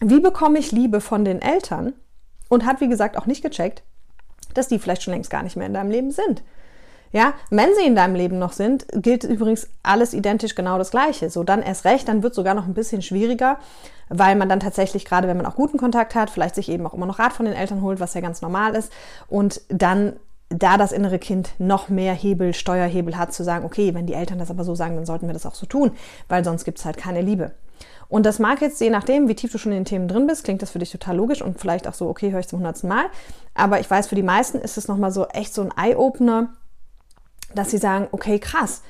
wie 0.00 0.20
bekomme 0.20 0.58
ich 0.58 0.72
Liebe 0.72 1.00
von 1.00 1.24
den 1.24 1.42
Eltern 1.42 1.92
und 2.54 2.64
hat, 2.64 2.80
wie 2.80 2.88
gesagt, 2.88 3.18
auch 3.18 3.26
nicht 3.26 3.42
gecheckt, 3.42 3.82
dass 4.54 4.68
die 4.68 4.78
vielleicht 4.78 5.02
schon 5.02 5.12
längst 5.12 5.30
gar 5.30 5.42
nicht 5.42 5.56
mehr 5.56 5.66
in 5.66 5.74
deinem 5.74 5.90
Leben 5.90 6.10
sind. 6.10 6.42
Ja, 7.12 7.34
wenn 7.50 7.72
sie 7.76 7.86
in 7.86 7.94
deinem 7.94 8.16
Leben 8.16 8.40
noch 8.40 8.52
sind, 8.52 8.86
gilt 8.92 9.22
übrigens 9.22 9.68
alles 9.84 10.14
identisch 10.14 10.56
genau 10.56 10.78
das 10.78 10.90
Gleiche. 10.90 11.30
So, 11.30 11.44
dann 11.44 11.62
erst 11.62 11.84
recht, 11.84 12.08
dann 12.08 12.24
wird 12.24 12.34
sogar 12.34 12.54
noch 12.54 12.66
ein 12.66 12.74
bisschen 12.74 13.02
schwieriger, 13.02 13.58
weil 14.08 14.34
man 14.34 14.48
dann 14.48 14.58
tatsächlich, 14.58 15.04
gerade 15.04 15.28
wenn 15.28 15.36
man 15.36 15.46
auch 15.46 15.54
guten 15.54 15.78
Kontakt 15.78 16.16
hat, 16.16 16.28
vielleicht 16.28 16.56
sich 16.56 16.68
eben 16.68 16.84
auch 16.86 16.94
immer 16.94 17.06
noch 17.06 17.20
Rat 17.20 17.32
von 17.32 17.46
den 17.46 17.54
Eltern 17.54 17.82
holt, 17.82 18.00
was 18.00 18.14
ja 18.14 18.20
ganz 18.20 18.42
normal 18.42 18.74
ist, 18.74 18.92
und 19.28 19.60
dann 19.68 20.14
da 20.48 20.76
das 20.76 20.90
innere 20.90 21.20
Kind 21.20 21.50
noch 21.58 21.88
mehr 21.88 22.14
Hebel, 22.14 22.52
Steuerhebel 22.52 23.16
hat, 23.16 23.32
zu 23.32 23.44
sagen, 23.44 23.64
okay, 23.64 23.94
wenn 23.94 24.06
die 24.06 24.14
Eltern 24.14 24.38
das 24.38 24.50
aber 24.50 24.64
so 24.64 24.74
sagen, 24.74 24.96
dann 24.96 25.06
sollten 25.06 25.26
wir 25.28 25.34
das 25.34 25.46
auch 25.46 25.54
so 25.54 25.66
tun, 25.66 25.92
weil 26.28 26.44
sonst 26.44 26.64
gibt 26.64 26.78
es 26.78 26.84
halt 26.84 26.96
keine 26.96 27.20
Liebe. 27.22 27.52
Und 28.14 28.24
das 28.24 28.38
mag 28.38 28.60
jetzt, 28.60 28.80
je 28.80 28.90
nachdem, 28.90 29.26
wie 29.26 29.34
tief 29.34 29.50
du 29.50 29.58
schon 29.58 29.72
in 29.72 29.78
den 29.78 29.84
Themen 29.86 30.06
drin 30.06 30.28
bist, 30.28 30.44
klingt 30.44 30.62
das 30.62 30.70
für 30.70 30.78
dich 30.78 30.92
total 30.92 31.16
logisch 31.16 31.42
und 31.42 31.58
vielleicht 31.58 31.88
auch 31.88 31.94
so, 31.94 32.08
okay, 32.08 32.30
höre 32.30 32.38
ich 32.38 32.46
zum 32.46 32.60
hundertsten 32.60 32.88
Mal. 32.88 33.06
Aber 33.54 33.80
ich 33.80 33.90
weiß, 33.90 34.06
für 34.06 34.14
die 34.14 34.22
meisten 34.22 34.58
ist 34.58 34.78
es 34.78 34.86
nochmal 34.86 35.10
so 35.10 35.26
echt 35.26 35.52
so 35.52 35.62
ein 35.62 35.72
Eye-Opener, 35.76 36.50
dass 37.56 37.72
sie 37.72 37.78
sagen, 37.78 38.06
okay, 38.12 38.38
krass. 38.38 38.82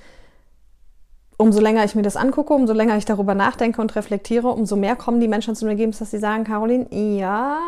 Umso 1.39 1.59
länger 1.59 1.87
ich 1.87 1.95
mir 1.95 2.03
das 2.03 2.17
angucke, 2.17 2.53
umso 2.53 2.75
länger 2.75 2.99
ich 2.99 3.07
darüber 3.07 3.35
nachdenke 3.35 3.81
und 3.81 3.97
reflektiere, 3.97 4.49
umso 4.49 4.77
mehr 4.77 4.95
kommen 4.95 5.21
die 5.23 5.29
Menschen 5.29 5.57
zum 5.57 5.69
Ergebnis, 5.69 6.01
dass 6.01 6.11
sie 6.11 6.19
sagen, 6.19 6.45
Caroline, 6.45 6.87
ja, 6.91 7.61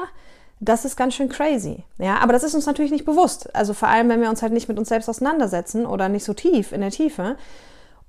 das 0.61 0.85
ist 0.85 0.97
ganz 0.97 1.15
schön 1.15 1.31
crazy. 1.31 1.85
Ja, 1.97 2.19
aber 2.19 2.35
das 2.35 2.45
ist 2.45 2.55
uns 2.55 2.67
natürlich 2.67 2.93
nicht 2.93 3.07
bewusst. 3.07 3.57
Also 3.57 3.73
vor 3.73 3.89
allem, 3.89 4.11
wenn 4.11 4.21
wir 4.21 4.29
uns 4.29 4.43
halt 4.43 4.53
nicht 4.53 4.69
mit 4.69 4.79
uns 4.79 4.91
selbst 4.91 5.09
auseinandersetzen 5.09 5.87
oder 5.87 6.11
nicht 6.11 6.25
so 6.25 6.35
tief 6.35 6.73
in 6.73 6.83
der 6.83 6.91
Tiefe. 6.91 7.37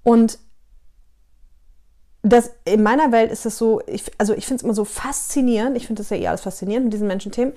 Und 0.04 0.38
das, 2.30 2.52
in 2.66 2.84
meiner 2.84 3.12
Welt 3.12 3.32
ist 3.32 3.46
es 3.46 3.58
so, 3.58 3.82
ich, 3.86 4.12
also 4.18 4.34
ich 4.34 4.46
finde 4.46 4.62
es 4.62 4.64
immer 4.64 4.74
so 4.74 4.86
faszinierend, 4.86 5.78
ich 5.78 5.88
finde 5.88 6.02
das 6.02 6.10
ja 6.10 6.18
eh 6.18 6.28
alles 6.28 6.42
faszinierend 6.42 6.86
mit 6.86 6.94
diesen 6.94 7.08
Menschenthemen, 7.08 7.54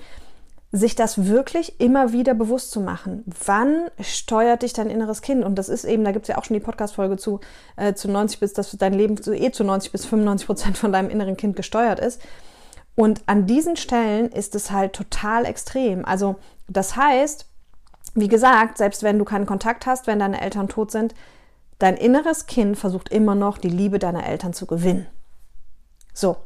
sich 0.71 0.95
das 0.95 1.25
wirklich 1.25 1.81
immer 1.81 2.13
wieder 2.13 2.33
bewusst 2.33 2.71
zu 2.71 2.79
machen. 2.79 3.25
Wann 3.45 3.89
steuert 3.99 4.61
dich 4.61 4.71
dein 4.71 4.89
inneres 4.89 5.21
Kind? 5.21 5.43
Und 5.43 5.55
das 5.55 5.67
ist 5.67 5.83
eben, 5.83 6.05
da 6.05 6.11
gibt 6.11 6.23
es 6.23 6.29
ja 6.29 6.37
auch 6.37 6.45
schon 6.45 6.53
die 6.53 6.61
Podcast-Folge 6.61 7.17
zu, 7.17 7.41
äh, 7.75 7.93
zu 7.93 8.09
90 8.09 8.39
bis, 8.39 8.53
dass 8.53 8.71
dein 8.71 8.93
Leben 8.93 9.21
zu, 9.21 9.33
eh 9.33 9.51
zu 9.51 9.65
90 9.65 9.91
bis 9.91 10.05
95 10.05 10.47
Prozent 10.47 10.77
von 10.77 10.93
deinem 10.93 11.09
inneren 11.09 11.35
Kind 11.35 11.57
gesteuert 11.57 11.99
ist. 11.99 12.21
Und 12.95 13.21
an 13.25 13.47
diesen 13.47 13.75
Stellen 13.75 14.29
ist 14.29 14.55
es 14.55 14.71
halt 14.71 14.93
total 14.93 15.45
extrem. 15.45 16.05
Also, 16.05 16.35
das 16.69 16.95
heißt, 16.95 17.45
wie 18.15 18.27
gesagt, 18.27 18.77
selbst 18.77 19.03
wenn 19.03 19.19
du 19.19 19.25
keinen 19.25 19.45
Kontakt 19.45 19.85
hast, 19.85 20.07
wenn 20.07 20.19
deine 20.19 20.39
Eltern 20.39 20.69
tot 20.69 20.91
sind, 20.91 21.13
Dein 21.81 21.97
inneres 21.97 22.45
Kind 22.45 22.77
versucht 22.77 23.09
immer 23.09 23.33
noch, 23.33 23.57
die 23.57 23.67
Liebe 23.67 23.97
deiner 23.97 24.23
Eltern 24.27 24.53
zu 24.53 24.67
gewinnen. 24.67 25.07
So. 26.13 26.37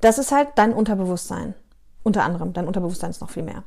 Das 0.00 0.18
ist 0.18 0.32
halt 0.32 0.48
dein 0.56 0.72
Unterbewusstsein. 0.72 1.54
Unter 2.02 2.24
anderem, 2.24 2.52
dein 2.52 2.66
Unterbewusstsein 2.66 3.10
ist 3.10 3.20
noch 3.20 3.30
viel 3.30 3.44
mehr. 3.44 3.62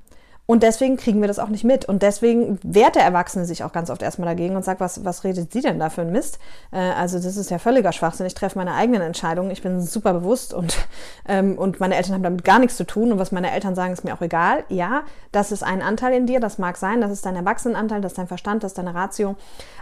Und 0.45 0.62
deswegen 0.62 0.97
kriegen 0.97 1.21
wir 1.21 1.29
das 1.29 1.39
auch 1.39 1.47
nicht 1.47 1.63
mit. 1.63 1.85
Und 1.85 2.01
deswegen 2.01 2.59
wehrt 2.63 2.95
der 2.95 3.03
Erwachsene 3.03 3.45
sich 3.45 3.63
auch 3.63 3.71
ganz 3.71 3.89
oft 3.89 4.01
erstmal 4.01 4.27
dagegen 4.27 4.57
und 4.57 4.65
sagt, 4.65 4.81
was, 4.81 5.05
was 5.05 5.23
redet 5.23 5.53
sie 5.53 5.62
denn 5.62 5.79
da 5.79 5.89
für 5.89 6.01
ein 6.01 6.12
Mist? 6.12 6.38
Äh, 6.71 6.79
also 6.79 7.17
das 7.17 7.38
ist 7.38 7.50
ja 7.50 7.59
völliger 7.59 7.93
Schwachsinn. 7.93 8.25
Ich 8.25 8.33
treffe 8.33 8.57
meine 8.57 8.73
eigenen 8.73 9.01
Entscheidungen. 9.01 9.51
Ich 9.51 9.62
bin 9.62 9.81
super 9.81 10.13
bewusst 10.13 10.53
und, 10.53 10.75
ähm, 11.27 11.57
und 11.57 11.79
meine 11.79 11.95
Eltern 11.95 12.15
haben 12.15 12.23
damit 12.23 12.43
gar 12.43 12.59
nichts 12.59 12.75
zu 12.75 12.85
tun. 12.85 13.13
Und 13.13 13.19
was 13.19 13.31
meine 13.31 13.51
Eltern 13.51 13.73
sagen, 13.73 13.93
ist 13.93 14.03
mir 14.03 14.13
auch 14.13 14.21
egal. 14.21 14.65
Ja, 14.67 15.03
das 15.31 15.53
ist 15.53 15.63
ein 15.63 15.81
Anteil 15.81 16.13
in 16.13 16.27
dir, 16.27 16.41
das 16.41 16.57
mag 16.57 16.75
sein. 16.75 17.00
Das 17.00 17.12
ist 17.12 17.25
dein 17.25 17.38
Erwachsenenanteil, 17.38 18.01
das 18.01 18.12
ist 18.12 18.17
dein 18.17 18.27
Verstand, 18.27 18.63
das 18.63 18.71
ist 18.71 18.77
deine 18.77 18.93
Ratio. 18.93 19.35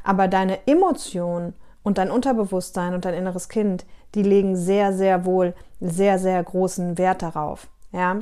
Aber 0.04 0.28
deine 0.28 0.68
Emotion 0.68 1.54
und 1.82 1.98
dein 1.98 2.12
Unterbewusstsein 2.12 2.94
und 2.94 3.06
dein 3.06 3.16
inneres 3.16 3.50
Kind, 3.50 3.86
die 4.14 4.22
legen 4.24 4.56
sehr, 4.56 4.94
sehr 4.94 5.26
wohl 5.26 5.56
sehr, 5.80 6.20
sehr 6.20 6.44
großen 6.44 7.00
Wert 7.00 7.24
darauf. 7.24 7.68
Ja, 7.92 8.20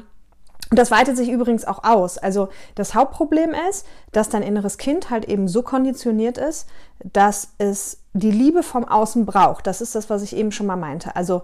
und 0.71 0.77
das 0.77 0.91
weitet 0.91 1.17
sich 1.17 1.29
übrigens 1.29 1.65
auch 1.65 1.83
aus. 1.83 2.17
Also 2.17 2.49
das 2.75 2.93
Hauptproblem 2.93 3.55
ist, 3.69 3.87
dass 4.11 4.29
dein 4.29 4.43
inneres 4.43 4.77
Kind 4.77 5.09
halt 5.09 5.25
eben 5.25 5.47
so 5.47 5.63
konditioniert 5.63 6.37
ist, 6.37 6.67
dass 7.03 7.53
es 7.57 8.01
die 8.13 8.31
Liebe 8.31 8.61
vom 8.61 8.85
Außen 8.85 9.25
braucht. 9.25 9.65
Das 9.65 9.81
ist 9.81 9.95
das, 9.95 10.09
was 10.09 10.21
ich 10.21 10.35
eben 10.35 10.51
schon 10.51 10.67
mal 10.67 10.75
meinte. 10.75 11.15
Also 11.15 11.41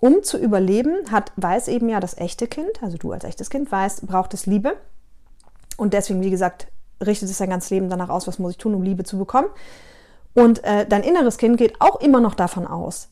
um 0.00 0.22
zu 0.22 0.38
überleben, 0.38 1.10
hat, 1.10 1.32
weiß 1.36 1.68
eben 1.68 1.88
ja 1.88 2.00
das 2.00 2.16
echte 2.16 2.46
Kind, 2.46 2.82
also 2.82 2.96
du 2.96 3.12
als 3.12 3.24
echtes 3.24 3.50
Kind 3.50 3.70
weißt, 3.70 4.06
braucht 4.06 4.32
es 4.34 4.46
Liebe. 4.46 4.76
Und 5.76 5.92
deswegen, 5.92 6.22
wie 6.22 6.30
gesagt, 6.30 6.68
richtet 7.04 7.28
es 7.28 7.36
sein 7.38 7.50
ganzes 7.50 7.70
Leben 7.70 7.90
danach 7.90 8.08
aus, 8.08 8.26
was 8.26 8.38
muss 8.38 8.52
ich 8.52 8.58
tun, 8.58 8.74
um 8.74 8.82
Liebe 8.82 9.04
zu 9.04 9.18
bekommen. 9.18 9.48
Und 10.34 10.64
äh, 10.64 10.86
dein 10.86 11.02
inneres 11.02 11.38
Kind 11.38 11.56
geht 11.56 11.80
auch 11.80 12.00
immer 12.00 12.20
noch 12.20 12.34
davon 12.34 12.66
aus, 12.66 13.08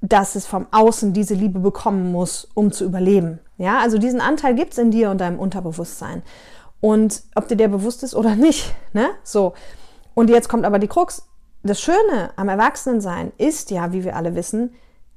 dass 0.00 0.34
es 0.34 0.46
vom 0.46 0.66
Außen 0.70 1.12
diese 1.12 1.34
Liebe 1.34 1.58
bekommen 1.58 2.12
muss, 2.12 2.48
um 2.54 2.72
zu 2.72 2.84
überleben. 2.84 3.40
Ja, 3.58 3.78
also 3.78 3.98
diesen 3.98 4.20
Anteil 4.20 4.54
gibt 4.54 4.72
es 4.72 4.78
in 4.78 4.90
dir 4.90 5.10
und 5.10 5.20
deinem 5.20 5.38
Unterbewusstsein. 5.38 6.22
Und 6.80 7.22
ob 7.34 7.48
dir 7.48 7.56
der 7.56 7.68
bewusst 7.68 8.02
ist 8.02 8.14
oder 8.14 8.36
nicht, 8.36 8.74
ne? 8.92 9.08
So. 9.22 9.54
Und 10.14 10.30
jetzt 10.30 10.48
kommt 10.48 10.64
aber 10.64 10.78
die 10.78 10.88
Krux. 10.88 11.26
Das 11.62 11.80
Schöne 11.80 12.30
am 12.36 12.48
Erwachsenensein 12.48 13.32
ist 13.38 13.70
ja, 13.70 13.92
wie 13.92 14.04
wir 14.04 14.16
alle 14.16 14.34
wissen, 14.34 14.74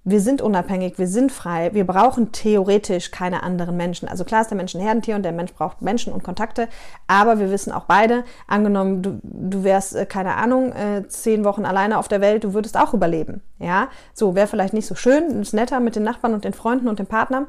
wir 0.09 0.21
sind 0.21 0.41
unabhängig, 0.41 0.97
wir 0.97 1.07
sind 1.07 1.31
frei, 1.31 1.73
wir 1.73 1.85
brauchen 1.85 2.31
theoretisch 2.31 3.11
keine 3.11 3.43
anderen 3.43 3.77
Menschen. 3.77 4.07
Also 4.07 4.23
klar 4.23 4.41
ist 4.41 4.49
der 4.49 4.57
Mensch 4.57 4.73
ein 4.75 4.81
Herdentier 4.81 5.15
und 5.15 5.23
der 5.23 5.31
Mensch 5.31 5.53
braucht 5.53 5.81
Menschen 5.81 6.13
und 6.13 6.23
Kontakte, 6.23 6.67
aber 7.07 7.39
wir 7.39 7.51
wissen 7.51 7.71
auch 7.71 7.85
beide, 7.85 8.23
angenommen, 8.47 9.01
du, 9.01 9.19
du 9.23 9.63
wärst, 9.63 9.95
äh, 9.95 10.05
keine 10.05 10.35
Ahnung, 10.35 10.71
äh, 10.73 11.07
zehn 11.07 11.43
Wochen 11.43 11.65
alleine 11.65 11.97
auf 11.97 12.07
der 12.07 12.21
Welt, 12.21 12.43
du 12.43 12.53
würdest 12.53 12.77
auch 12.77 12.93
überleben. 12.93 13.41
Ja, 13.59 13.89
so 14.13 14.35
wäre 14.35 14.47
vielleicht 14.47 14.73
nicht 14.73 14.87
so 14.87 14.95
schön, 14.95 15.41
ist 15.41 15.53
netter 15.53 15.79
mit 15.79 15.95
den 15.95 16.03
Nachbarn 16.03 16.33
und 16.33 16.43
den 16.43 16.53
Freunden 16.53 16.87
und 16.87 16.99
dem 16.99 17.07
Partner. 17.07 17.47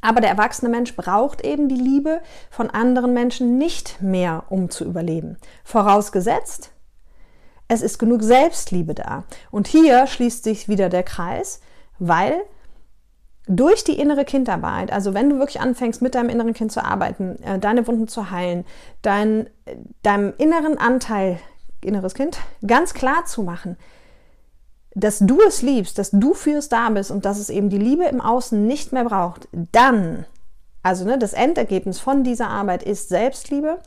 Aber 0.00 0.20
der 0.20 0.30
erwachsene 0.30 0.70
Mensch 0.70 0.94
braucht 0.96 1.44
eben 1.44 1.68
die 1.68 1.74
Liebe 1.74 2.20
von 2.50 2.70
anderen 2.70 3.12
Menschen 3.12 3.58
nicht 3.58 4.00
mehr, 4.00 4.44
um 4.48 4.70
zu 4.70 4.84
überleben. 4.84 5.36
Vorausgesetzt, 5.64 6.72
es 7.68 7.82
ist 7.82 7.98
genug 7.98 8.22
Selbstliebe 8.22 8.94
da. 8.94 9.24
Und 9.50 9.68
hier 9.68 10.06
schließt 10.06 10.42
sich 10.42 10.68
wieder 10.68 10.88
der 10.88 11.04
Kreis, 11.04 11.60
weil 12.00 12.42
durch 13.46 13.84
die 13.84 13.98
innere 13.98 14.24
Kindarbeit, 14.24 14.92
also 14.92 15.14
wenn 15.14 15.30
du 15.30 15.38
wirklich 15.38 15.60
anfängst, 15.60 16.02
mit 16.02 16.14
deinem 16.14 16.28
inneren 16.28 16.54
Kind 16.54 16.72
zu 16.72 16.84
arbeiten, 16.84 17.42
äh, 17.42 17.58
deine 17.58 17.86
Wunden 17.86 18.08
zu 18.08 18.30
heilen, 18.30 18.64
dein, 19.02 19.48
deinem 20.02 20.32
inneren 20.38 20.78
Anteil, 20.78 21.38
inneres 21.82 22.14
Kind, 22.14 22.38
ganz 22.66 22.94
klar 22.94 23.24
zu 23.24 23.42
machen, 23.42 23.76
dass 24.94 25.20
du 25.20 25.40
es 25.46 25.62
liebst, 25.62 25.98
dass 25.98 26.10
du 26.10 26.34
fürs 26.34 26.68
da 26.68 26.90
bist 26.90 27.10
und 27.10 27.24
dass 27.24 27.38
es 27.38 27.50
eben 27.50 27.70
die 27.70 27.78
Liebe 27.78 28.04
im 28.04 28.20
Außen 28.20 28.66
nicht 28.66 28.92
mehr 28.92 29.04
braucht, 29.04 29.48
dann, 29.52 30.26
also 30.82 31.04
ne, 31.04 31.18
das 31.18 31.32
Endergebnis 31.32 32.00
von 32.00 32.24
dieser 32.24 32.48
Arbeit 32.48 32.82
ist 32.82 33.08
Selbstliebe 33.08 33.78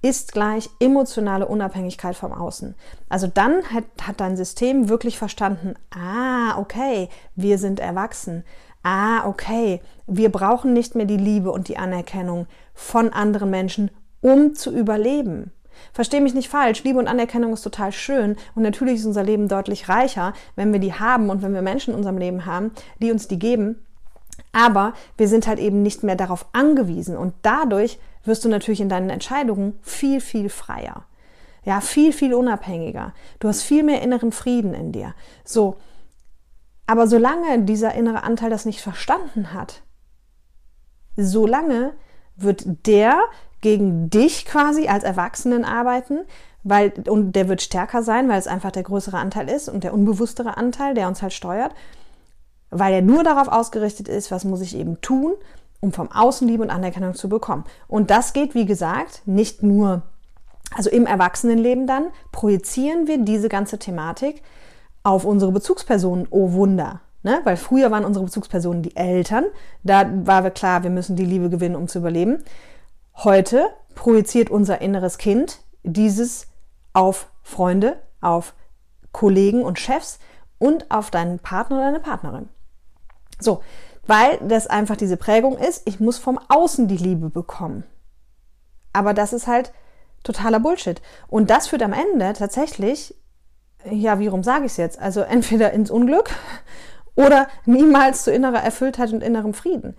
ist 0.00 0.32
gleich 0.32 0.70
emotionale 0.80 1.46
Unabhängigkeit 1.46 2.14
vom 2.14 2.32
Außen. 2.32 2.74
Also 3.08 3.26
dann 3.26 3.64
hat, 3.72 3.84
hat 4.02 4.20
dein 4.20 4.36
System 4.36 4.88
wirklich 4.88 5.18
verstanden, 5.18 5.74
ah, 5.90 6.58
okay, 6.58 7.08
wir 7.34 7.58
sind 7.58 7.80
erwachsen. 7.80 8.44
Ah, 8.82 9.26
okay, 9.26 9.80
wir 10.06 10.30
brauchen 10.30 10.72
nicht 10.72 10.94
mehr 10.94 11.06
die 11.06 11.16
Liebe 11.16 11.50
und 11.50 11.68
die 11.68 11.78
Anerkennung 11.78 12.46
von 12.74 13.12
anderen 13.12 13.50
Menschen, 13.50 13.90
um 14.20 14.54
zu 14.54 14.72
überleben. 14.72 15.52
Versteh 15.92 16.20
mich 16.20 16.34
nicht 16.34 16.48
falsch, 16.48 16.84
Liebe 16.84 16.98
und 16.98 17.08
Anerkennung 17.08 17.52
ist 17.52 17.62
total 17.62 17.92
schön 17.92 18.36
und 18.54 18.62
natürlich 18.62 18.96
ist 18.96 19.06
unser 19.06 19.22
Leben 19.22 19.48
deutlich 19.48 19.88
reicher, 19.88 20.32
wenn 20.56 20.72
wir 20.72 20.80
die 20.80 20.94
haben 20.94 21.30
und 21.30 21.42
wenn 21.42 21.54
wir 21.54 21.62
Menschen 21.62 21.90
in 21.90 21.96
unserem 21.96 22.18
Leben 22.18 22.46
haben, 22.46 22.72
die 23.00 23.10
uns 23.10 23.28
die 23.28 23.38
geben. 23.38 23.84
Aber 24.52 24.94
wir 25.16 25.28
sind 25.28 25.46
halt 25.46 25.58
eben 25.58 25.82
nicht 25.82 26.02
mehr 26.02 26.16
darauf 26.16 26.46
angewiesen 26.52 27.16
und 27.16 27.34
dadurch 27.42 27.98
wirst 28.24 28.44
du 28.44 28.48
natürlich 28.48 28.80
in 28.80 28.88
deinen 28.88 29.10
Entscheidungen 29.10 29.78
viel, 29.82 30.20
viel 30.20 30.48
freier. 30.48 31.04
Ja, 31.64 31.80
viel, 31.80 32.12
viel 32.12 32.34
unabhängiger. 32.34 33.12
Du 33.40 33.48
hast 33.48 33.62
viel 33.62 33.82
mehr 33.82 34.02
inneren 34.02 34.32
Frieden 34.32 34.74
in 34.74 34.92
dir. 34.92 35.14
So. 35.44 35.76
Aber 36.86 37.06
solange 37.06 37.64
dieser 37.64 37.94
innere 37.94 38.22
Anteil 38.22 38.48
das 38.48 38.64
nicht 38.64 38.80
verstanden 38.80 39.52
hat, 39.52 39.82
solange 41.16 41.92
wird 42.36 42.86
der 42.86 43.20
gegen 43.60 44.08
dich 44.08 44.46
quasi 44.46 44.88
als 44.88 45.04
Erwachsenen 45.04 45.64
arbeiten, 45.64 46.20
weil, 46.62 46.92
und 47.08 47.32
der 47.32 47.48
wird 47.48 47.62
stärker 47.62 48.02
sein, 48.02 48.28
weil 48.28 48.38
es 48.38 48.46
einfach 48.46 48.70
der 48.70 48.82
größere 48.82 49.18
Anteil 49.18 49.48
ist 49.48 49.68
und 49.68 49.84
der 49.84 49.94
unbewusstere 49.94 50.56
Anteil, 50.56 50.94
der 50.94 51.08
uns 51.08 51.22
halt 51.22 51.32
steuert, 51.32 51.74
weil 52.70 52.94
er 52.94 53.02
nur 53.02 53.24
darauf 53.24 53.48
ausgerichtet 53.48 54.08
ist, 54.08 54.30
was 54.30 54.44
muss 54.44 54.60
ich 54.60 54.76
eben 54.76 55.00
tun, 55.00 55.34
um 55.80 55.92
vom 55.92 56.10
Außen 56.10 56.46
Liebe 56.46 56.62
und 56.62 56.70
Anerkennung 56.70 57.14
zu 57.14 57.28
bekommen. 57.28 57.64
Und 57.86 58.10
das 58.10 58.32
geht, 58.32 58.54
wie 58.54 58.66
gesagt, 58.66 59.22
nicht 59.26 59.62
nur, 59.62 60.02
also 60.74 60.90
im 60.90 61.06
Erwachsenenleben 61.06 61.86
dann, 61.86 62.08
projizieren 62.32 63.06
wir 63.06 63.18
diese 63.18 63.48
ganze 63.48 63.78
Thematik 63.78 64.42
auf 65.02 65.24
unsere 65.24 65.52
Bezugspersonen. 65.52 66.26
Oh 66.30 66.52
Wunder. 66.52 67.00
Ne? 67.22 67.40
Weil 67.44 67.56
früher 67.56 67.90
waren 67.90 68.04
unsere 68.04 68.24
Bezugspersonen 68.24 68.82
die 68.82 68.96
Eltern. 68.96 69.44
Da 69.82 70.08
war 70.26 70.44
wir 70.44 70.50
klar, 70.50 70.82
wir 70.82 70.90
müssen 70.90 71.16
die 71.16 71.24
Liebe 71.24 71.50
gewinnen, 71.50 71.76
um 71.76 71.88
zu 71.88 71.98
überleben. 71.98 72.42
Heute 73.16 73.66
projiziert 73.94 74.50
unser 74.50 74.80
inneres 74.80 75.18
Kind 75.18 75.60
dieses 75.82 76.46
auf 76.92 77.30
Freunde, 77.42 78.00
auf 78.20 78.54
Kollegen 79.12 79.62
und 79.62 79.78
Chefs 79.78 80.18
und 80.58 80.90
auf 80.90 81.10
deinen 81.10 81.38
Partner 81.38 81.76
oder 81.76 81.86
deine 81.86 82.00
Partnerin. 82.00 82.48
So, 83.40 83.62
weil 84.08 84.38
das 84.38 84.66
einfach 84.66 84.96
diese 84.96 85.18
Prägung 85.18 85.58
ist, 85.58 85.82
ich 85.84 86.00
muss 86.00 86.18
vom 86.18 86.40
Außen 86.48 86.88
die 86.88 86.96
Liebe 86.96 87.28
bekommen. 87.28 87.84
Aber 88.94 89.12
das 89.12 89.34
ist 89.34 89.46
halt 89.46 89.72
totaler 90.24 90.60
Bullshit. 90.60 91.00
Und 91.28 91.50
das 91.50 91.68
führt 91.68 91.82
am 91.82 91.92
Ende 91.92 92.32
tatsächlich, 92.32 93.14
ja, 93.88 94.18
wie 94.18 94.26
rum 94.26 94.42
sage 94.42 94.64
ich 94.64 94.72
es 94.72 94.76
jetzt? 94.78 94.98
Also 94.98 95.20
entweder 95.20 95.72
ins 95.72 95.90
Unglück 95.90 96.30
oder 97.14 97.48
niemals 97.66 98.24
zu 98.24 98.32
innerer 98.32 98.62
Erfülltheit 98.62 99.12
und 99.12 99.22
innerem 99.22 99.52
Frieden. 99.52 99.94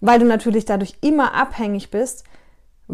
Weil 0.00 0.18
du 0.18 0.26
natürlich 0.26 0.64
dadurch 0.64 0.96
immer 1.00 1.32
abhängig 1.34 1.92
bist 1.92 2.24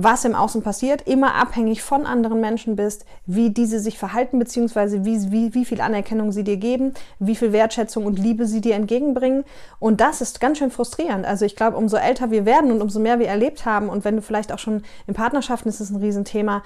was 0.03 0.25
im 0.25 0.35
Außen 0.35 0.63
passiert, 0.63 1.07
immer 1.07 1.35
abhängig 1.35 1.83
von 1.83 2.07
anderen 2.07 2.41
Menschen 2.41 2.77
bist, 2.77 3.05
wie 3.27 3.51
diese 3.51 3.81
sich 3.81 3.99
verhalten, 3.99 4.39
beziehungsweise 4.39 5.05
wie, 5.05 5.31
wie, 5.31 5.55
wie 5.55 5.65
viel 5.65 5.81
Anerkennung 5.81 6.33
sie 6.33 6.45
dir 6.45 6.57
geben, 6.57 6.95
wie 7.19 7.37
viel 7.37 7.53
Wertschätzung 7.53 8.07
und 8.07 8.19
Liebe 8.19 8.47
sie 8.47 8.61
dir 8.61 8.75
entgegenbringen. 8.75 9.45
Und 9.79 10.01
das 10.01 10.21
ist 10.21 10.41
ganz 10.41 10.59
schön 10.59 10.71
frustrierend. 10.71 11.27
Also 11.27 11.45
ich 11.45 11.57
glaube, 11.57 11.77
umso 11.77 11.97
älter 11.97 12.31
wir 12.31 12.45
werden 12.45 12.71
und 12.73 12.81
umso 12.81 13.01
mehr 13.01 13.19
wir 13.19 13.29
erlebt 13.29 13.67
haben 13.67 13.89
und 13.89 14.05
wenn 14.05 14.17
du 14.17 14.23
vielleicht 14.23 14.53
auch 14.53 14.59
schon 14.59 14.83
in 15.07 15.15
Partnerschaften, 15.15 15.69
ist 15.69 15.81
es 15.81 15.91
ein 15.91 15.97
Riesenthema, 15.97 16.63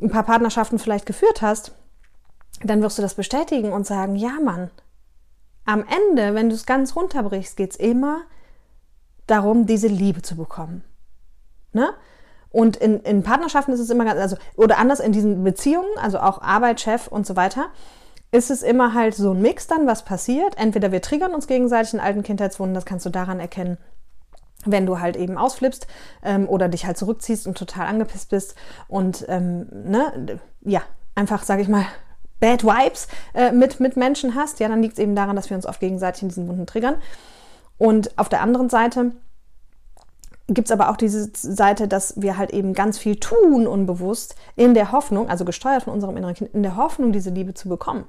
ein 0.00 0.10
paar 0.10 0.24
Partnerschaften 0.24 0.78
vielleicht 0.78 1.06
geführt 1.06 1.42
hast, 1.42 1.72
dann 2.62 2.82
wirst 2.82 2.98
du 2.98 3.02
das 3.02 3.14
bestätigen 3.14 3.72
und 3.72 3.86
sagen, 3.86 4.16
ja 4.16 4.38
Mann, 4.42 4.70
am 5.64 5.84
Ende, 5.84 6.34
wenn 6.34 6.48
du 6.48 6.54
es 6.54 6.66
ganz 6.66 6.96
runterbrichst, 6.96 7.56
geht 7.56 7.72
es 7.72 7.76
immer 7.76 8.22
darum, 9.26 9.66
diese 9.66 9.88
Liebe 9.88 10.22
zu 10.22 10.36
bekommen. 10.36 10.84
Ne? 11.72 11.90
Und 12.54 12.76
in, 12.76 13.00
in 13.00 13.24
Partnerschaften 13.24 13.72
ist 13.72 13.80
es 13.80 13.90
immer 13.90 14.04
ganz, 14.04 14.20
also, 14.20 14.36
oder 14.54 14.78
anders 14.78 15.00
in 15.00 15.10
diesen 15.10 15.42
Beziehungen, 15.42 15.88
also 16.00 16.20
auch 16.20 16.40
Arbeit, 16.40 16.80
Chef 16.80 17.08
und 17.08 17.26
so 17.26 17.34
weiter, 17.34 17.66
ist 18.30 18.48
es 18.48 18.62
immer 18.62 18.94
halt 18.94 19.16
so 19.16 19.32
ein 19.32 19.42
Mix 19.42 19.66
dann, 19.66 19.88
was 19.88 20.04
passiert. 20.04 20.56
Entweder 20.56 20.92
wir 20.92 21.02
triggern 21.02 21.34
uns 21.34 21.48
gegenseitig 21.48 21.94
in 21.94 22.00
alten 22.00 22.22
Kindheitswunden, 22.22 22.72
das 22.72 22.84
kannst 22.84 23.04
du 23.06 23.10
daran 23.10 23.40
erkennen, 23.40 23.76
wenn 24.64 24.86
du 24.86 25.00
halt 25.00 25.16
eben 25.16 25.36
ausflippst 25.36 25.88
ähm, 26.22 26.48
oder 26.48 26.68
dich 26.68 26.86
halt 26.86 26.96
zurückziehst 26.96 27.48
und 27.48 27.58
total 27.58 27.88
angepisst 27.88 28.30
bist 28.30 28.54
und 28.86 29.24
ähm, 29.26 29.66
ne, 29.72 30.38
ja, 30.60 30.82
einfach, 31.16 31.42
sage 31.42 31.62
ich 31.62 31.68
mal, 31.68 31.86
Bad 32.38 32.62
Vibes 32.62 33.08
äh, 33.34 33.50
mit, 33.50 33.80
mit 33.80 33.96
Menschen 33.96 34.36
hast, 34.36 34.60
ja, 34.60 34.68
dann 34.68 34.80
liegt 34.80 34.92
es 34.92 35.00
eben 35.00 35.16
daran, 35.16 35.34
dass 35.34 35.50
wir 35.50 35.56
uns 35.56 35.66
oft 35.66 35.80
gegenseitig 35.80 36.22
in 36.22 36.28
diesen 36.28 36.46
Wunden 36.46 36.66
triggern. 36.66 37.02
Und 37.78 38.16
auf 38.16 38.28
der 38.28 38.42
anderen 38.42 38.68
Seite 38.70 39.10
gibt 40.48 40.68
es 40.68 40.72
aber 40.72 40.90
auch 40.90 40.96
diese 40.96 41.30
Seite, 41.34 41.88
dass 41.88 42.20
wir 42.20 42.36
halt 42.36 42.50
eben 42.50 42.74
ganz 42.74 42.98
viel 42.98 43.16
tun 43.16 43.66
unbewusst 43.66 44.36
in 44.56 44.74
der 44.74 44.92
Hoffnung, 44.92 45.30
also 45.30 45.44
gesteuert 45.44 45.84
von 45.84 45.94
unserem 45.94 46.16
inneren 46.16 46.34
Kind, 46.34 46.54
in 46.54 46.62
der 46.62 46.76
Hoffnung, 46.76 47.12
diese 47.12 47.30
Liebe 47.30 47.54
zu 47.54 47.68
bekommen. 47.68 48.04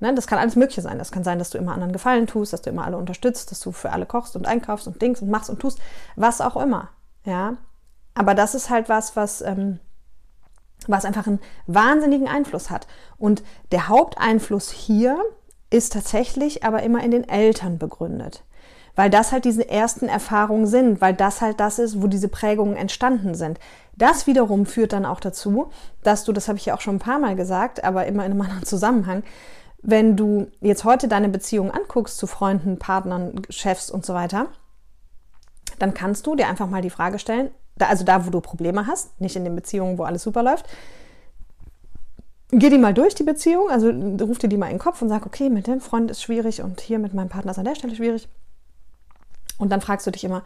Ne, 0.00 0.14
das 0.14 0.26
kann 0.26 0.38
alles 0.38 0.56
Mögliche 0.56 0.82
sein. 0.82 0.98
Das 0.98 1.12
kann 1.12 1.24
sein, 1.24 1.38
dass 1.38 1.50
du 1.50 1.58
immer 1.58 1.72
anderen 1.72 1.92
Gefallen 1.92 2.26
tust, 2.26 2.52
dass 2.52 2.62
du 2.62 2.70
immer 2.70 2.84
alle 2.84 2.96
unterstützt, 2.96 3.50
dass 3.50 3.60
du 3.60 3.70
für 3.70 3.92
alle 3.92 4.06
kochst 4.06 4.34
und 4.34 4.46
einkaufst 4.46 4.86
und 4.86 5.00
Dings 5.00 5.22
und 5.22 5.30
machst 5.30 5.50
und 5.50 5.60
tust, 5.60 5.78
was 6.16 6.40
auch 6.40 6.56
immer. 6.56 6.88
Ja. 7.24 7.56
Aber 8.14 8.34
das 8.34 8.54
ist 8.54 8.70
halt 8.70 8.88
was, 8.88 9.14
was, 9.14 9.40
ähm, 9.42 9.78
was 10.88 11.04
einfach 11.04 11.26
einen 11.26 11.40
wahnsinnigen 11.66 12.28
Einfluss 12.28 12.70
hat. 12.70 12.86
Und 13.18 13.42
der 13.72 13.88
Haupteinfluss 13.88 14.70
hier 14.70 15.18
ist 15.70 15.92
tatsächlich 15.92 16.64
aber 16.64 16.82
immer 16.82 17.02
in 17.02 17.10
den 17.10 17.28
Eltern 17.28 17.78
begründet. 17.78 18.44
Weil 18.96 19.10
das 19.10 19.32
halt 19.32 19.44
diese 19.44 19.68
ersten 19.68 20.08
Erfahrungen 20.08 20.66
sind, 20.66 21.00
weil 21.00 21.14
das 21.14 21.40
halt 21.40 21.58
das 21.58 21.78
ist, 21.78 22.00
wo 22.00 22.06
diese 22.06 22.28
Prägungen 22.28 22.76
entstanden 22.76 23.34
sind. 23.34 23.58
Das 23.96 24.26
wiederum 24.26 24.66
führt 24.66 24.92
dann 24.92 25.04
auch 25.04 25.20
dazu, 25.20 25.70
dass 26.02 26.24
du, 26.24 26.32
das 26.32 26.48
habe 26.48 26.58
ich 26.58 26.66
ja 26.66 26.74
auch 26.74 26.80
schon 26.80 26.96
ein 26.96 27.00
paar 27.00 27.18
Mal 27.18 27.36
gesagt, 27.36 27.82
aber 27.82 28.06
immer 28.06 28.24
in 28.24 28.32
einem 28.32 28.40
anderen 28.42 28.64
Zusammenhang, 28.64 29.22
wenn 29.82 30.16
du 30.16 30.48
jetzt 30.60 30.84
heute 30.84 31.08
deine 31.08 31.28
Beziehung 31.28 31.70
anguckst 31.70 32.16
zu 32.18 32.26
Freunden, 32.26 32.78
Partnern, 32.78 33.42
Chefs 33.50 33.90
und 33.90 34.06
so 34.06 34.14
weiter, 34.14 34.46
dann 35.78 35.92
kannst 35.92 36.26
du 36.26 36.34
dir 36.36 36.48
einfach 36.48 36.68
mal 36.68 36.82
die 36.82 36.90
Frage 36.90 37.18
stellen, 37.18 37.50
also 37.78 38.04
da, 38.04 38.24
wo 38.24 38.30
du 38.30 38.40
Probleme 38.40 38.86
hast, 38.86 39.20
nicht 39.20 39.36
in 39.36 39.44
den 39.44 39.56
Beziehungen, 39.56 39.98
wo 39.98 40.04
alles 40.04 40.22
super 40.22 40.42
läuft, 40.42 40.66
geh 42.50 42.70
die 42.70 42.78
mal 42.78 42.94
durch, 42.94 43.14
die 43.14 43.24
Beziehung. 43.24 43.68
Also 43.68 43.90
ruf 44.24 44.38
dir 44.38 44.48
die 44.48 44.56
mal 44.56 44.66
in 44.66 44.74
den 44.74 44.78
Kopf 44.78 45.02
und 45.02 45.08
sag, 45.08 45.26
okay, 45.26 45.50
mit 45.50 45.66
dem 45.66 45.80
Freund 45.80 46.10
ist 46.10 46.22
schwierig 46.22 46.62
und 46.62 46.80
hier 46.80 46.98
mit 46.98 47.14
meinem 47.14 47.28
Partner 47.28 47.50
ist 47.50 47.58
an 47.58 47.64
der 47.64 47.74
Stelle 47.74 47.96
schwierig. 47.96 48.28
Und 49.58 49.70
dann 49.70 49.80
fragst 49.80 50.06
du 50.06 50.10
dich 50.10 50.24
immer, 50.24 50.42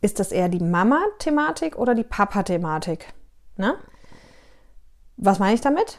ist 0.00 0.20
das 0.20 0.32
eher 0.32 0.48
die 0.48 0.60
Mama-Thematik 0.60 1.76
oder 1.76 1.94
die 1.94 2.04
Papa-Thematik? 2.04 3.12
Ne? 3.56 3.74
Was 5.16 5.38
meine 5.38 5.54
ich 5.54 5.60
damit? 5.60 5.98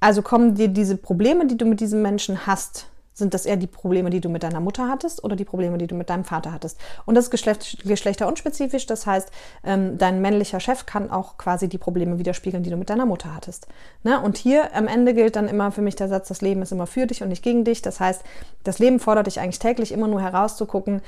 Also 0.00 0.22
kommen 0.22 0.56
dir 0.56 0.68
diese 0.68 0.96
Probleme, 0.96 1.46
die 1.46 1.56
du 1.56 1.64
mit 1.64 1.80
diesem 1.80 2.02
Menschen 2.02 2.46
hast, 2.46 2.88
sind 3.14 3.34
das 3.34 3.44
eher 3.44 3.56
die 3.56 3.66
Probleme, 3.66 4.08
die 4.10 4.20
du 4.20 4.30
mit 4.30 4.42
deiner 4.42 4.60
Mutter 4.60 4.88
hattest 4.88 5.22
oder 5.22 5.36
die 5.36 5.44
Probleme, 5.44 5.76
die 5.76 5.86
du 5.86 5.94
mit 5.94 6.08
deinem 6.08 6.24
Vater 6.24 6.50
hattest? 6.50 6.80
Und 7.04 7.14
das 7.14 7.26
ist 7.26 7.30
geschlecht, 7.30 7.78
geschlechterunspezifisch. 7.84 8.86
Das 8.86 9.06
heißt, 9.06 9.30
ähm, 9.64 9.98
dein 9.98 10.22
männlicher 10.22 10.60
Chef 10.60 10.86
kann 10.86 11.10
auch 11.10 11.36
quasi 11.36 11.68
die 11.68 11.78
Probleme 11.78 12.18
widerspiegeln, 12.18 12.62
die 12.62 12.70
du 12.70 12.76
mit 12.76 12.88
deiner 12.88 13.04
Mutter 13.04 13.34
hattest. 13.34 13.66
Ne? 14.02 14.18
Und 14.18 14.38
hier 14.38 14.74
am 14.74 14.88
Ende 14.88 15.12
gilt 15.12 15.36
dann 15.36 15.48
immer 15.48 15.70
für 15.72 15.82
mich 15.82 15.94
der 15.94 16.08
Satz, 16.08 16.28
das 16.28 16.40
Leben 16.40 16.62
ist 16.62 16.72
immer 16.72 16.86
für 16.86 17.06
dich 17.06 17.22
und 17.22 17.28
nicht 17.28 17.44
gegen 17.44 17.64
dich. 17.64 17.82
Das 17.82 18.00
heißt, 18.00 18.22
das 18.64 18.78
Leben 18.78 18.98
fordert 18.98 19.26
dich 19.26 19.40
eigentlich 19.40 19.58
täglich 19.58 19.92
immer 19.92 20.08
nur 20.08 20.22
herauszugucken, 20.22 21.02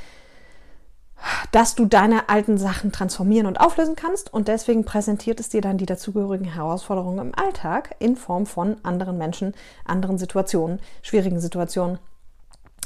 dass 1.52 1.74
du 1.74 1.86
deine 1.86 2.28
alten 2.28 2.58
Sachen 2.58 2.92
transformieren 2.92 3.46
und 3.46 3.60
auflösen 3.60 3.96
kannst 3.96 4.32
und 4.32 4.48
deswegen 4.48 4.84
präsentiert 4.84 5.40
es 5.40 5.48
dir 5.48 5.60
dann 5.60 5.78
die 5.78 5.86
dazugehörigen 5.86 6.46
Herausforderungen 6.46 7.28
im 7.28 7.34
Alltag 7.34 7.96
in 7.98 8.16
Form 8.16 8.46
von 8.46 8.76
anderen 8.82 9.18
Menschen, 9.18 9.54
anderen 9.84 10.18
Situationen, 10.18 10.80
schwierigen 11.02 11.40
Situationen. 11.40 11.98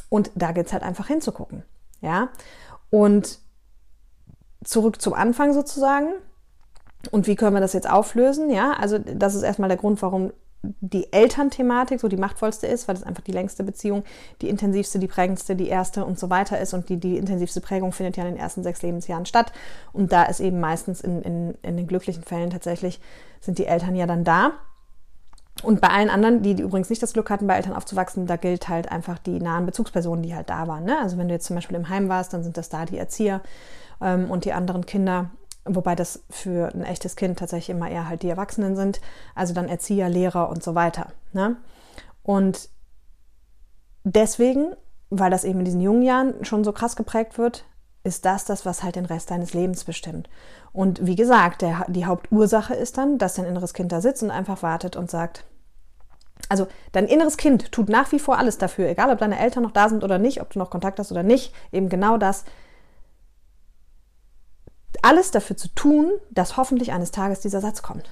Und 0.09 0.31
da 0.35 0.53
geht 0.53 0.67
es 0.67 0.73
halt 0.73 0.83
einfach 0.83 1.07
hinzugucken. 1.07 1.65
Ja. 2.01 2.29
Und 2.91 3.39
zurück 4.65 5.01
zum 5.01 5.15
Anfang 5.15 5.53
sozusagen. 5.53 6.09
Und 7.11 7.27
wie 7.27 7.37
können 7.37 7.55
wir 7.55 7.61
das 7.61 7.73
jetzt 7.73 7.89
auflösen? 7.89 8.51
Ja, 8.51 8.73
also 8.73 8.99
das 8.99 9.35
ist 9.35 9.43
erstmal 9.43 9.69
der 9.69 9.79
Grund, 9.79 10.03
warum 10.03 10.33
die 10.63 11.13
Elternthematik 11.13 12.01
so 12.01 12.09
die 12.09 12.17
machtvollste 12.17 12.67
ist, 12.67 12.89
weil 12.89 12.97
es 12.97 13.05
einfach 13.05 13.23
die 13.23 13.33
längste 13.33 13.63
Beziehung, 13.63 14.03
die 14.43 14.49
intensivste, 14.49 14.99
die 14.99 15.07
prägendste, 15.07 15.55
die 15.55 15.69
erste 15.69 16.05
und 16.05 16.19
so 16.19 16.31
weiter 16.31 16.61
ist. 16.61 16.75
Und 16.75 16.89
die, 16.89 16.99
die 16.99 17.17
intensivste 17.17 17.61
Prägung 17.61 17.93
findet 17.93 18.17
ja 18.17 18.25
in 18.25 18.35
den 18.35 18.41
ersten 18.41 18.63
sechs 18.63 18.83
Lebensjahren 18.83 19.27
statt. 19.27 19.53
Und 19.93 20.13
da 20.13 20.25
ist 20.25 20.41
eben 20.41 20.61
meistens 20.61 21.01
in, 21.01 21.23
in, 21.23 21.55
in 21.63 21.77
den 21.77 21.87
glücklichen 21.87 22.25
Fällen 22.25 22.51
tatsächlich, 22.51 23.01
sind 23.41 23.59
die 23.59 23.67
Eltern 23.67 23.95
ja 23.95 24.07
dann 24.07 24.25
da. 24.25 24.53
Und 25.63 25.81
bei 25.81 25.89
allen 25.89 26.11
anderen, 26.11 26.43
die, 26.43 26.55
die 26.55 26.63
übrigens 26.63 26.91
nicht 26.91 27.03
das 27.03 27.13
Glück 27.13 27.31
hatten, 27.31 27.47
bei 27.47 27.57
Eltern 27.57 27.75
aufzuwachsen, 27.75 28.27
da 28.27 28.37
gilt 28.37 28.69
halt 28.69 28.91
einfach 28.91 29.19
die 29.19 29.41
nahen 29.41 29.67
Bezugspersonen, 29.67 30.23
die 30.23 30.35
halt 30.35 30.51
da 30.51 30.69
waren. 30.69 30.85
Ne? 30.85 30.99
Also 31.01 31.19
wenn 31.19 31.29
du 31.29 31.35
jetzt 31.35 31.47
zum 31.47 31.57
Beispiel 31.57 31.77
im 31.77 31.89
Heim 31.89 32.09
warst, 32.09 32.33
dann 32.33 32.43
sind 32.43 32.57
das 32.57 32.69
da 32.69 32.85
die 32.85 32.99
Erzieher 32.99 33.41
ähm, 34.01 34.31
und 34.31 34.45
die 34.45 34.53
anderen 34.53 34.87
Kinder 34.87 35.31
wobei 35.69 35.95
das 35.95 36.25
für 36.31 36.73
ein 36.75 36.85
echtes 36.85 37.17
Kind 37.17 37.39
tatsächlich 37.39 37.71
immer 37.71 37.91
eher 37.91 38.09
halt 38.09 38.23
die 38.23 38.31
Erwachsenen 38.31 38.77
sind, 38.77 39.01
also 39.35 39.55
dann 39.55 39.69
Erzieher, 39.69 40.09
Lehrer 40.09 40.49
und 40.49 40.63
so 40.63 40.75
weiter. 40.75 41.13
Ne? 41.33 41.57
Und 42.23 42.69
deswegen, 44.05 44.75
weil 45.11 45.31
das 45.31 45.45
eben 45.45 45.61
in 45.61 45.65
diesen 45.65 45.81
jungen 45.81 46.03
Jahren 46.03 46.45
schon 46.45 46.65
so 46.65 46.73
krass 46.73 46.97
geprägt 46.97 47.39
wird, 47.39 47.65
ist 48.05 48.25
das 48.25 48.45
das, 48.45 48.65
was 48.65 48.83
halt 48.83 48.97
den 48.97 49.07
Rest 49.07 49.31
deines 49.31 49.55
Lebens 49.55 49.85
bestimmt. 49.85 50.29
Und 50.73 51.07
wie 51.07 51.17
gesagt, 51.17 51.63
der, 51.63 51.85
die 51.89 52.07
Hauptursache 52.07 52.75
ist 52.75 52.99
dann, 52.99 53.19
dass 53.19 53.35
dein 53.35 53.45
inneres 53.45 53.75
Kind 53.75 53.93
da 53.93 54.01
sitzt 54.01 54.23
und 54.23 54.31
einfach 54.31 54.63
wartet 54.63 54.97
und 54.97 55.11
sagt, 55.11 55.45
also 56.49 56.67
dein 56.93 57.07
inneres 57.07 57.37
Kind 57.37 57.73
tut 57.73 57.89
nach 57.89 58.13
wie 58.13 58.19
vor 58.19 58.39
alles 58.39 58.59
dafür, 58.59 58.89
egal 58.89 59.11
ob 59.11 59.19
deine 59.19 59.39
Eltern 59.39 59.63
noch 59.63 59.73
da 59.73 59.89
sind 59.89 60.05
oder 60.05 60.19
nicht, 60.19 60.41
ob 60.41 60.53
du 60.53 60.59
noch 60.59 60.71
Kontakt 60.71 60.99
hast 60.99 61.13
oder 61.13 61.23
nicht, 61.23 61.53
eben 61.73 61.89
genau 61.89 62.17
das, 62.17 62.45
alles 65.03 65.31
dafür 65.31 65.57
zu 65.57 65.69
tun, 65.75 66.13
dass 66.31 66.57
hoffentlich 66.57 66.93
eines 66.93 67.11
Tages 67.11 67.41
dieser 67.41 67.61
Satz 67.61 67.83
kommt. 67.83 68.11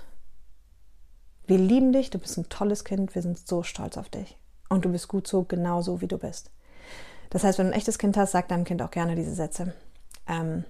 Wir 1.46 1.58
lieben 1.58 1.92
dich, 1.92 2.10
du 2.10 2.18
bist 2.18 2.36
ein 2.38 2.48
tolles 2.48 2.84
Kind, 2.84 3.14
wir 3.14 3.22
sind 3.22 3.38
so 3.38 3.62
stolz 3.62 3.96
auf 3.96 4.08
dich. 4.08 4.36
Und 4.68 4.84
du 4.84 4.90
bist 4.90 5.08
gut 5.08 5.28
so, 5.28 5.44
genau 5.44 5.80
so, 5.80 6.00
wie 6.00 6.08
du 6.08 6.18
bist. 6.18 6.50
Das 7.30 7.44
heißt, 7.44 7.58
wenn 7.58 7.66
du 7.66 7.72
ein 7.72 7.78
echtes 7.78 7.98
Kind 7.98 8.16
hast, 8.16 8.32
sag 8.32 8.48
deinem 8.48 8.64
Kind 8.64 8.82
auch 8.82 8.90
gerne 8.90 9.14
diese 9.14 9.34
Sätze. 9.34 9.72
Ähm, 10.26 10.64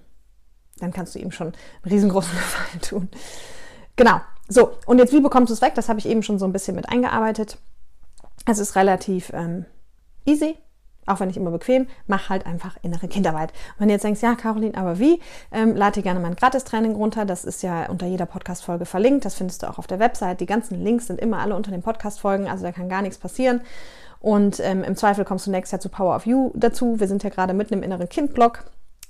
dann 0.77 0.93
kannst 0.93 1.15
du 1.15 1.19
ihm 1.19 1.31
schon 1.31 1.47
einen 1.47 1.91
riesengroßen 1.91 2.31
Gefallen 2.37 2.81
tun. 2.81 3.09
Genau. 3.95 4.21
So, 4.47 4.77
und 4.85 4.99
jetzt, 4.99 5.13
wie 5.13 5.19
bekommst 5.19 5.49
du 5.49 5.53
es 5.53 5.61
weg? 5.61 5.73
Das 5.75 5.89
habe 5.89 5.99
ich 5.99 6.05
eben 6.05 6.23
schon 6.23 6.39
so 6.39 6.45
ein 6.45 6.53
bisschen 6.53 6.75
mit 6.75 6.87
eingearbeitet. 6.89 7.57
Es 8.45 8.59
ist 8.59 8.75
relativ 8.75 9.31
ähm, 9.33 9.65
easy 10.25 10.57
auch 11.07 11.19
wenn 11.19 11.27
nicht 11.27 11.37
immer 11.37 11.51
bequem, 11.51 11.87
mach 12.05 12.29
halt 12.29 12.45
einfach 12.45 12.77
innere 12.83 13.07
Kinderarbeit. 13.07 13.51
Und 13.51 13.79
wenn 13.79 13.87
du 13.87 13.93
jetzt 13.93 14.03
denkst, 14.03 14.21
ja, 14.21 14.35
Caroline, 14.35 14.77
aber 14.77 14.99
wie? 14.99 15.19
Ähm, 15.51 15.75
lade 15.75 15.95
dir 15.95 16.03
gerne 16.03 16.19
mein 16.19 16.35
Gratis-Training 16.35 16.95
runter. 16.95 17.25
Das 17.25 17.45
ist 17.45 17.63
ja 17.63 17.89
unter 17.89 18.05
jeder 18.05 18.25
Podcast-Folge 18.25 18.85
verlinkt. 18.85 19.25
Das 19.25 19.35
findest 19.35 19.63
du 19.63 19.69
auch 19.69 19.79
auf 19.79 19.87
der 19.87 19.99
Website. 19.99 20.41
Die 20.41 20.45
ganzen 20.45 20.83
Links 20.83 21.07
sind 21.07 21.19
immer 21.19 21.39
alle 21.39 21.55
unter 21.55 21.71
den 21.71 21.81
Podcast-Folgen, 21.81 22.47
also 22.47 22.63
da 22.63 22.71
kann 22.71 22.89
gar 22.89 23.01
nichts 23.01 23.17
passieren. 23.17 23.61
Und 24.19 24.59
ähm, 24.59 24.83
im 24.83 24.95
Zweifel 24.95 25.25
kommst 25.25 25.47
du 25.47 25.51
nächstes 25.51 25.71
Jahr 25.71 25.79
zu 25.79 25.89
Power 25.89 26.15
of 26.15 26.25
You 26.25 26.51
dazu. 26.55 26.99
Wir 26.99 27.07
sind 27.07 27.23
ja 27.23 27.29
gerade 27.29 27.53
mitten 27.53 27.75
im 27.75 27.83
inneren 27.83 28.09
Kind-Blog. 28.09 28.63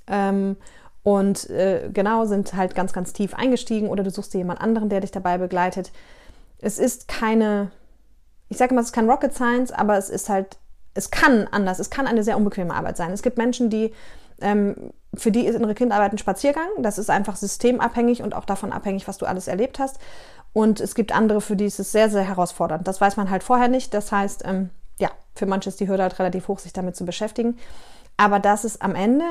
Ähm, 0.06 0.56
und 1.02 1.48
äh, 1.50 1.88
genau, 1.92 2.26
sind 2.26 2.54
halt 2.54 2.74
ganz, 2.74 2.92
ganz 2.92 3.12
tief 3.12 3.34
eingestiegen 3.34 3.88
oder 3.88 4.02
du 4.02 4.10
suchst 4.10 4.34
dir 4.34 4.38
jemand 4.38 4.60
anderen, 4.60 4.88
der 4.88 5.00
dich 5.00 5.10
dabei 5.10 5.38
begleitet. 5.38 5.90
Es 6.58 6.78
ist 6.78 7.08
keine, 7.08 7.70
ich 8.48 8.58
sage 8.58 8.74
mal, 8.74 8.80
es 8.80 8.88
ist 8.88 8.92
kein 8.92 9.08
Rocket 9.08 9.34
Science, 9.34 9.72
aber 9.72 9.96
es 9.96 10.10
ist 10.10 10.28
halt 10.28 10.58
es 10.98 11.10
kann 11.12 11.46
anders, 11.50 11.78
es 11.78 11.90
kann 11.90 12.06
eine 12.06 12.24
sehr 12.24 12.36
unbequeme 12.36 12.74
Arbeit 12.74 12.96
sein. 12.96 13.12
Es 13.12 13.22
gibt 13.22 13.38
Menschen, 13.38 13.70
die 13.70 13.94
ähm, 14.40 14.92
für 15.14 15.30
die 15.30 15.46
ist 15.46 15.54
innere 15.54 15.74
Kindarbeit 15.74 16.12
ein 16.12 16.18
Spaziergang. 16.18 16.68
Das 16.78 16.98
ist 16.98 17.08
einfach 17.08 17.36
systemabhängig 17.36 18.22
und 18.22 18.34
auch 18.34 18.44
davon 18.44 18.72
abhängig, 18.72 19.06
was 19.06 19.16
du 19.16 19.26
alles 19.26 19.46
erlebt 19.48 19.78
hast. 19.78 19.98
Und 20.52 20.80
es 20.80 20.94
gibt 20.94 21.14
andere, 21.14 21.40
für 21.40 21.54
die 21.54 21.66
ist 21.66 21.78
es 21.78 21.92
sehr, 21.92 22.10
sehr 22.10 22.22
herausfordernd. 22.22 22.86
Das 22.86 23.00
weiß 23.00 23.16
man 23.16 23.30
halt 23.30 23.44
vorher 23.44 23.68
nicht. 23.68 23.94
Das 23.94 24.10
heißt, 24.10 24.42
ähm, 24.44 24.70
ja, 24.98 25.10
für 25.36 25.46
manche 25.46 25.68
ist 25.68 25.78
die 25.78 25.88
Hürde 25.88 26.02
halt 26.02 26.18
relativ 26.18 26.48
hoch, 26.48 26.58
sich 26.58 26.72
damit 26.72 26.96
zu 26.96 27.04
beschäftigen. 27.04 27.56
Aber 28.16 28.40
das 28.40 28.64
ist 28.64 28.82
am 28.82 28.96
Ende 28.96 29.24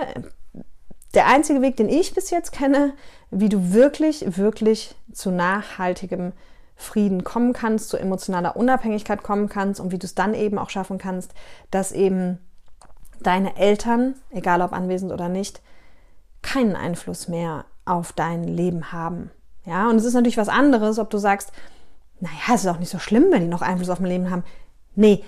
der 1.14 1.28
einzige 1.28 1.62
Weg, 1.62 1.76
den 1.76 1.90
ich 1.90 2.14
bis 2.14 2.30
jetzt 2.30 2.54
kenne, 2.54 2.94
wie 3.30 3.50
du 3.50 3.74
wirklich, 3.74 4.38
wirklich 4.38 4.96
zu 5.12 5.32
nachhaltigem 5.32 6.32
Frieden 6.78 7.24
kommen 7.24 7.54
kannst, 7.54 7.90
zu 7.90 7.98
emotionaler 7.98 8.56
Unabhängigkeit 8.56 9.24
kommen 9.24 9.50
kannst 9.50 9.82
und 9.82 9.92
wie 9.92 9.98
du 9.98 10.06
es 10.06 10.16
dann 10.16 10.34
eben 10.34 10.60
auch 10.60 10.70
schaffen 10.70 11.00
kannst, 11.00 11.34
dass 11.72 11.92
eben 11.92 12.38
deine 13.20 13.58
Eltern, 13.58 14.16
egal 14.30 14.62
ob 14.62 14.74
anwesend 14.74 15.12
oder 15.12 15.28
nicht, 15.28 15.62
keinen 16.44 16.76
Einfluss 16.76 17.28
mehr 17.28 17.66
auf 17.84 18.14
dein 18.14 18.44
Leben 18.44 18.92
haben. 18.92 19.32
Ja, 19.66 19.90
und 19.90 19.96
es 19.98 20.06
ist 20.06 20.14
natürlich 20.14 20.38
was 20.38 20.50
anderes, 20.50 21.00
ob 21.00 21.10
du 21.10 21.18
sagst, 21.18 21.52
naja, 22.20 22.54
es 22.54 22.64
ist 22.64 22.68
auch 22.68 22.80
nicht 22.80 22.92
so 22.92 23.00
schlimm, 23.00 23.26
wenn 23.32 23.42
die 23.42 23.48
noch 23.48 23.62
Einfluss 23.62 23.90
auf 23.90 24.00
mein 24.00 24.12
Leben 24.12 24.32
haben. 24.32 24.44
Nee, 24.96 25.24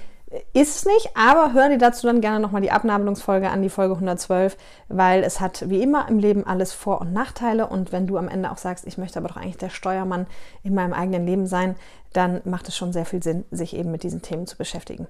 ist 0.54 0.76
es 0.76 0.86
nicht, 0.86 1.16
aber 1.16 1.54
hör 1.54 1.70
dir 1.70 1.80
dazu 1.80 2.06
dann 2.06 2.22
gerne 2.22 2.40
nochmal 2.40 2.62
die 2.62 2.72
Abnabelungsfolge 2.72 3.50
an, 3.50 3.64
die 3.64 3.70
Folge 3.70 3.96
112, 3.96 4.58
weil 4.88 5.24
es 5.24 5.40
hat 5.40 5.70
wie 5.70 5.82
immer 5.82 6.08
im 6.08 6.20
Leben 6.20 6.46
alles 6.46 6.72
Vor- 6.72 7.02
und 7.02 7.14
Nachteile 7.14 7.68
und 7.68 7.92
wenn 7.92 8.06
du 8.06 8.18
am 8.18 8.28
Ende 8.28 8.52
auch 8.52 8.58
sagst, 8.58 8.86
ich 8.86 8.98
möchte 9.00 9.18
aber 9.18 9.30
doch 9.30 9.38
eigentlich 9.38 9.58
der 9.58 9.70
Steuermann 9.70 10.28
in 10.62 10.76
meinem 10.76 10.94
eigenen 10.94 11.26
Leben 11.26 11.48
sein, 11.48 11.76
dann 12.14 12.42
macht 12.46 12.68
es 12.68 12.78
schon 12.78 12.94
sehr 12.94 13.06
viel 13.06 13.24
Sinn, 13.24 13.46
sich 13.50 13.76
eben 13.76 13.92
mit 13.92 14.04
diesen 14.04 14.22
Themen 14.22 14.46
zu 14.46 14.56
beschäftigen. 14.56 15.08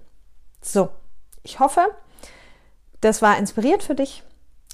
So, 0.62 0.90
ich 1.44 1.60
hoffe, 1.60 1.82
das 3.02 3.22
war 3.22 3.38
inspiriert 3.38 3.84
für 3.84 3.96
dich. 3.96 4.24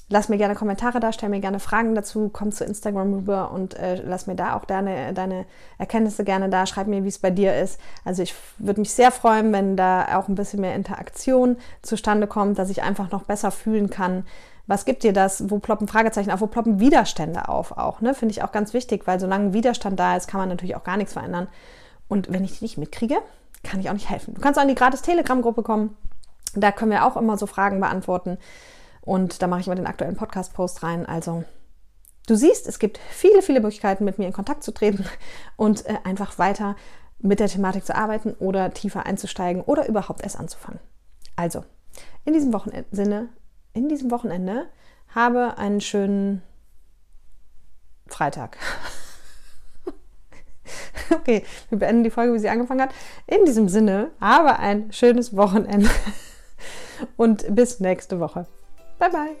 Lass 0.08 0.28
mir 0.28 0.38
gerne 0.38 0.54
Kommentare 0.54 1.00
da, 1.00 1.12
stell 1.12 1.30
mir 1.30 1.40
gerne 1.40 1.58
Fragen 1.58 1.96
dazu, 1.96 2.30
komm 2.32 2.52
zu 2.52 2.64
Instagram 2.64 3.12
rüber 3.12 3.50
und 3.50 3.74
äh, 3.74 4.00
lass 4.04 4.28
mir 4.28 4.36
da 4.36 4.54
auch 4.54 4.64
deine, 4.64 5.12
deine 5.12 5.46
Erkenntnisse 5.78 6.22
gerne 6.22 6.48
da. 6.48 6.64
Schreib 6.66 6.86
mir, 6.86 7.02
wie 7.02 7.08
es 7.08 7.18
bei 7.18 7.30
dir 7.30 7.56
ist. 7.56 7.80
Also 8.04 8.22
ich 8.22 8.32
würde 8.58 8.80
mich 8.80 8.92
sehr 8.92 9.10
freuen, 9.10 9.52
wenn 9.52 9.76
da 9.76 10.16
auch 10.16 10.28
ein 10.28 10.36
bisschen 10.36 10.60
mehr 10.60 10.76
Interaktion 10.76 11.56
zustande 11.82 12.28
kommt, 12.28 12.56
dass 12.56 12.70
ich 12.70 12.84
einfach 12.84 13.10
noch 13.10 13.24
besser 13.24 13.50
fühlen 13.50 13.90
kann. 13.90 14.24
Was 14.68 14.84
gibt 14.84 15.02
dir 15.02 15.12
das? 15.12 15.50
Wo 15.50 15.58
ploppen 15.58 15.88
Fragezeichen 15.88 16.30
auf? 16.30 16.40
Wo 16.40 16.46
ploppen 16.46 16.78
Widerstände 16.78 17.48
auf 17.48 17.76
auch? 17.76 18.00
Ne? 18.00 18.14
Finde 18.14 18.32
ich 18.32 18.44
auch 18.44 18.52
ganz 18.52 18.74
wichtig, 18.74 19.08
weil 19.08 19.18
solange 19.18 19.54
Widerstand 19.54 19.98
da 19.98 20.16
ist, 20.16 20.28
kann 20.28 20.38
man 20.38 20.48
natürlich 20.48 20.76
auch 20.76 20.84
gar 20.84 20.96
nichts 20.96 21.14
verändern. 21.14 21.48
Und 22.06 22.32
wenn 22.32 22.44
ich 22.44 22.58
die 22.58 22.64
nicht 22.64 22.78
mitkriege, 22.78 23.16
kann 23.64 23.80
ich 23.80 23.88
auch 23.88 23.94
nicht 23.94 24.08
helfen. 24.08 24.34
Du 24.34 24.40
kannst 24.40 24.56
auch 24.56 24.62
in 24.62 24.68
die 24.68 24.76
gratis 24.76 25.02
Telegram-Gruppe 25.02 25.64
kommen. 25.64 25.96
Da 26.54 26.70
können 26.70 26.92
wir 26.92 27.04
auch 27.04 27.16
immer 27.16 27.36
so 27.36 27.46
Fragen 27.46 27.80
beantworten. 27.80 28.38
Und 29.06 29.40
da 29.40 29.46
mache 29.46 29.60
ich 29.60 29.66
mal 29.66 29.74
den 29.74 29.86
aktuellen 29.86 30.16
Podcast-Post 30.16 30.82
rein. 30.82 31.06
Also 31.06 31.44
Du 32.26 32.34
siehst, 32.34 32.66
es 32.66 32.80
gibt 32.80 32.98
viele, 32.98 33.40
viele 33.40 33.60
Möglichkeiten, 33.60 34.04
mit 34.04 34.18
mir 34.18 34.26
in 34.26 34.32
Kontakt 34.32 34.64
zu 34.64 34.74
treten 34.74 35.06
und 35.56 35.86
äh, 35.86 35.98
einfach 36.04 36.38
weiter 36.38 36.76
mit 37.18 37.40
der 37.40 37.48
Thematik 37.48 37.86
zu 37.86 37.94
arbeiten 37.94 38.34
oder 38.34 38.74
tiefer 38.74 39.06
einzusteigen 39.06 39.62
oder 39.62 39.88
überhaupt 39.88 40.22
erst 40.22 40.38
anzufangen. 40.38 40.80
Also, 41.36 41.64
in 42.24 42.34
diesem 42.34 42.52
Wochenende, 42.52 43.28
in 43.72 43.88
diesem 43.88 44.10
Wochenende 44.10 44.66
habe 45.14 45.56
einen 45.56 45.80
schönen 45.80 46.42
Freitag. 48.06 48.58
okay, 51.10 51.44
wir 51.70 51.78
beenden 51.78 52.04
die 52.04 52.10
Folge, 52.10 52.34
wie 52.34 52.38
sie 52.38 52.48
angefangen 52.48 52.82
hat. 52.82 52.94
In 53.26 53.44
diesem 53.44 53.68
Sinne, 53.68 54.10
habe 54.20 54.58
ein 54.58 54.92
schönes 54.92 55.36
Wochenende 55.36 55.88
und 57.16 57.54
bis 57.54 57.80
nächste 57.80 58.20
Woche. 58.20 58.46
Bye 58.98 59.08
bye. 59.08 59.36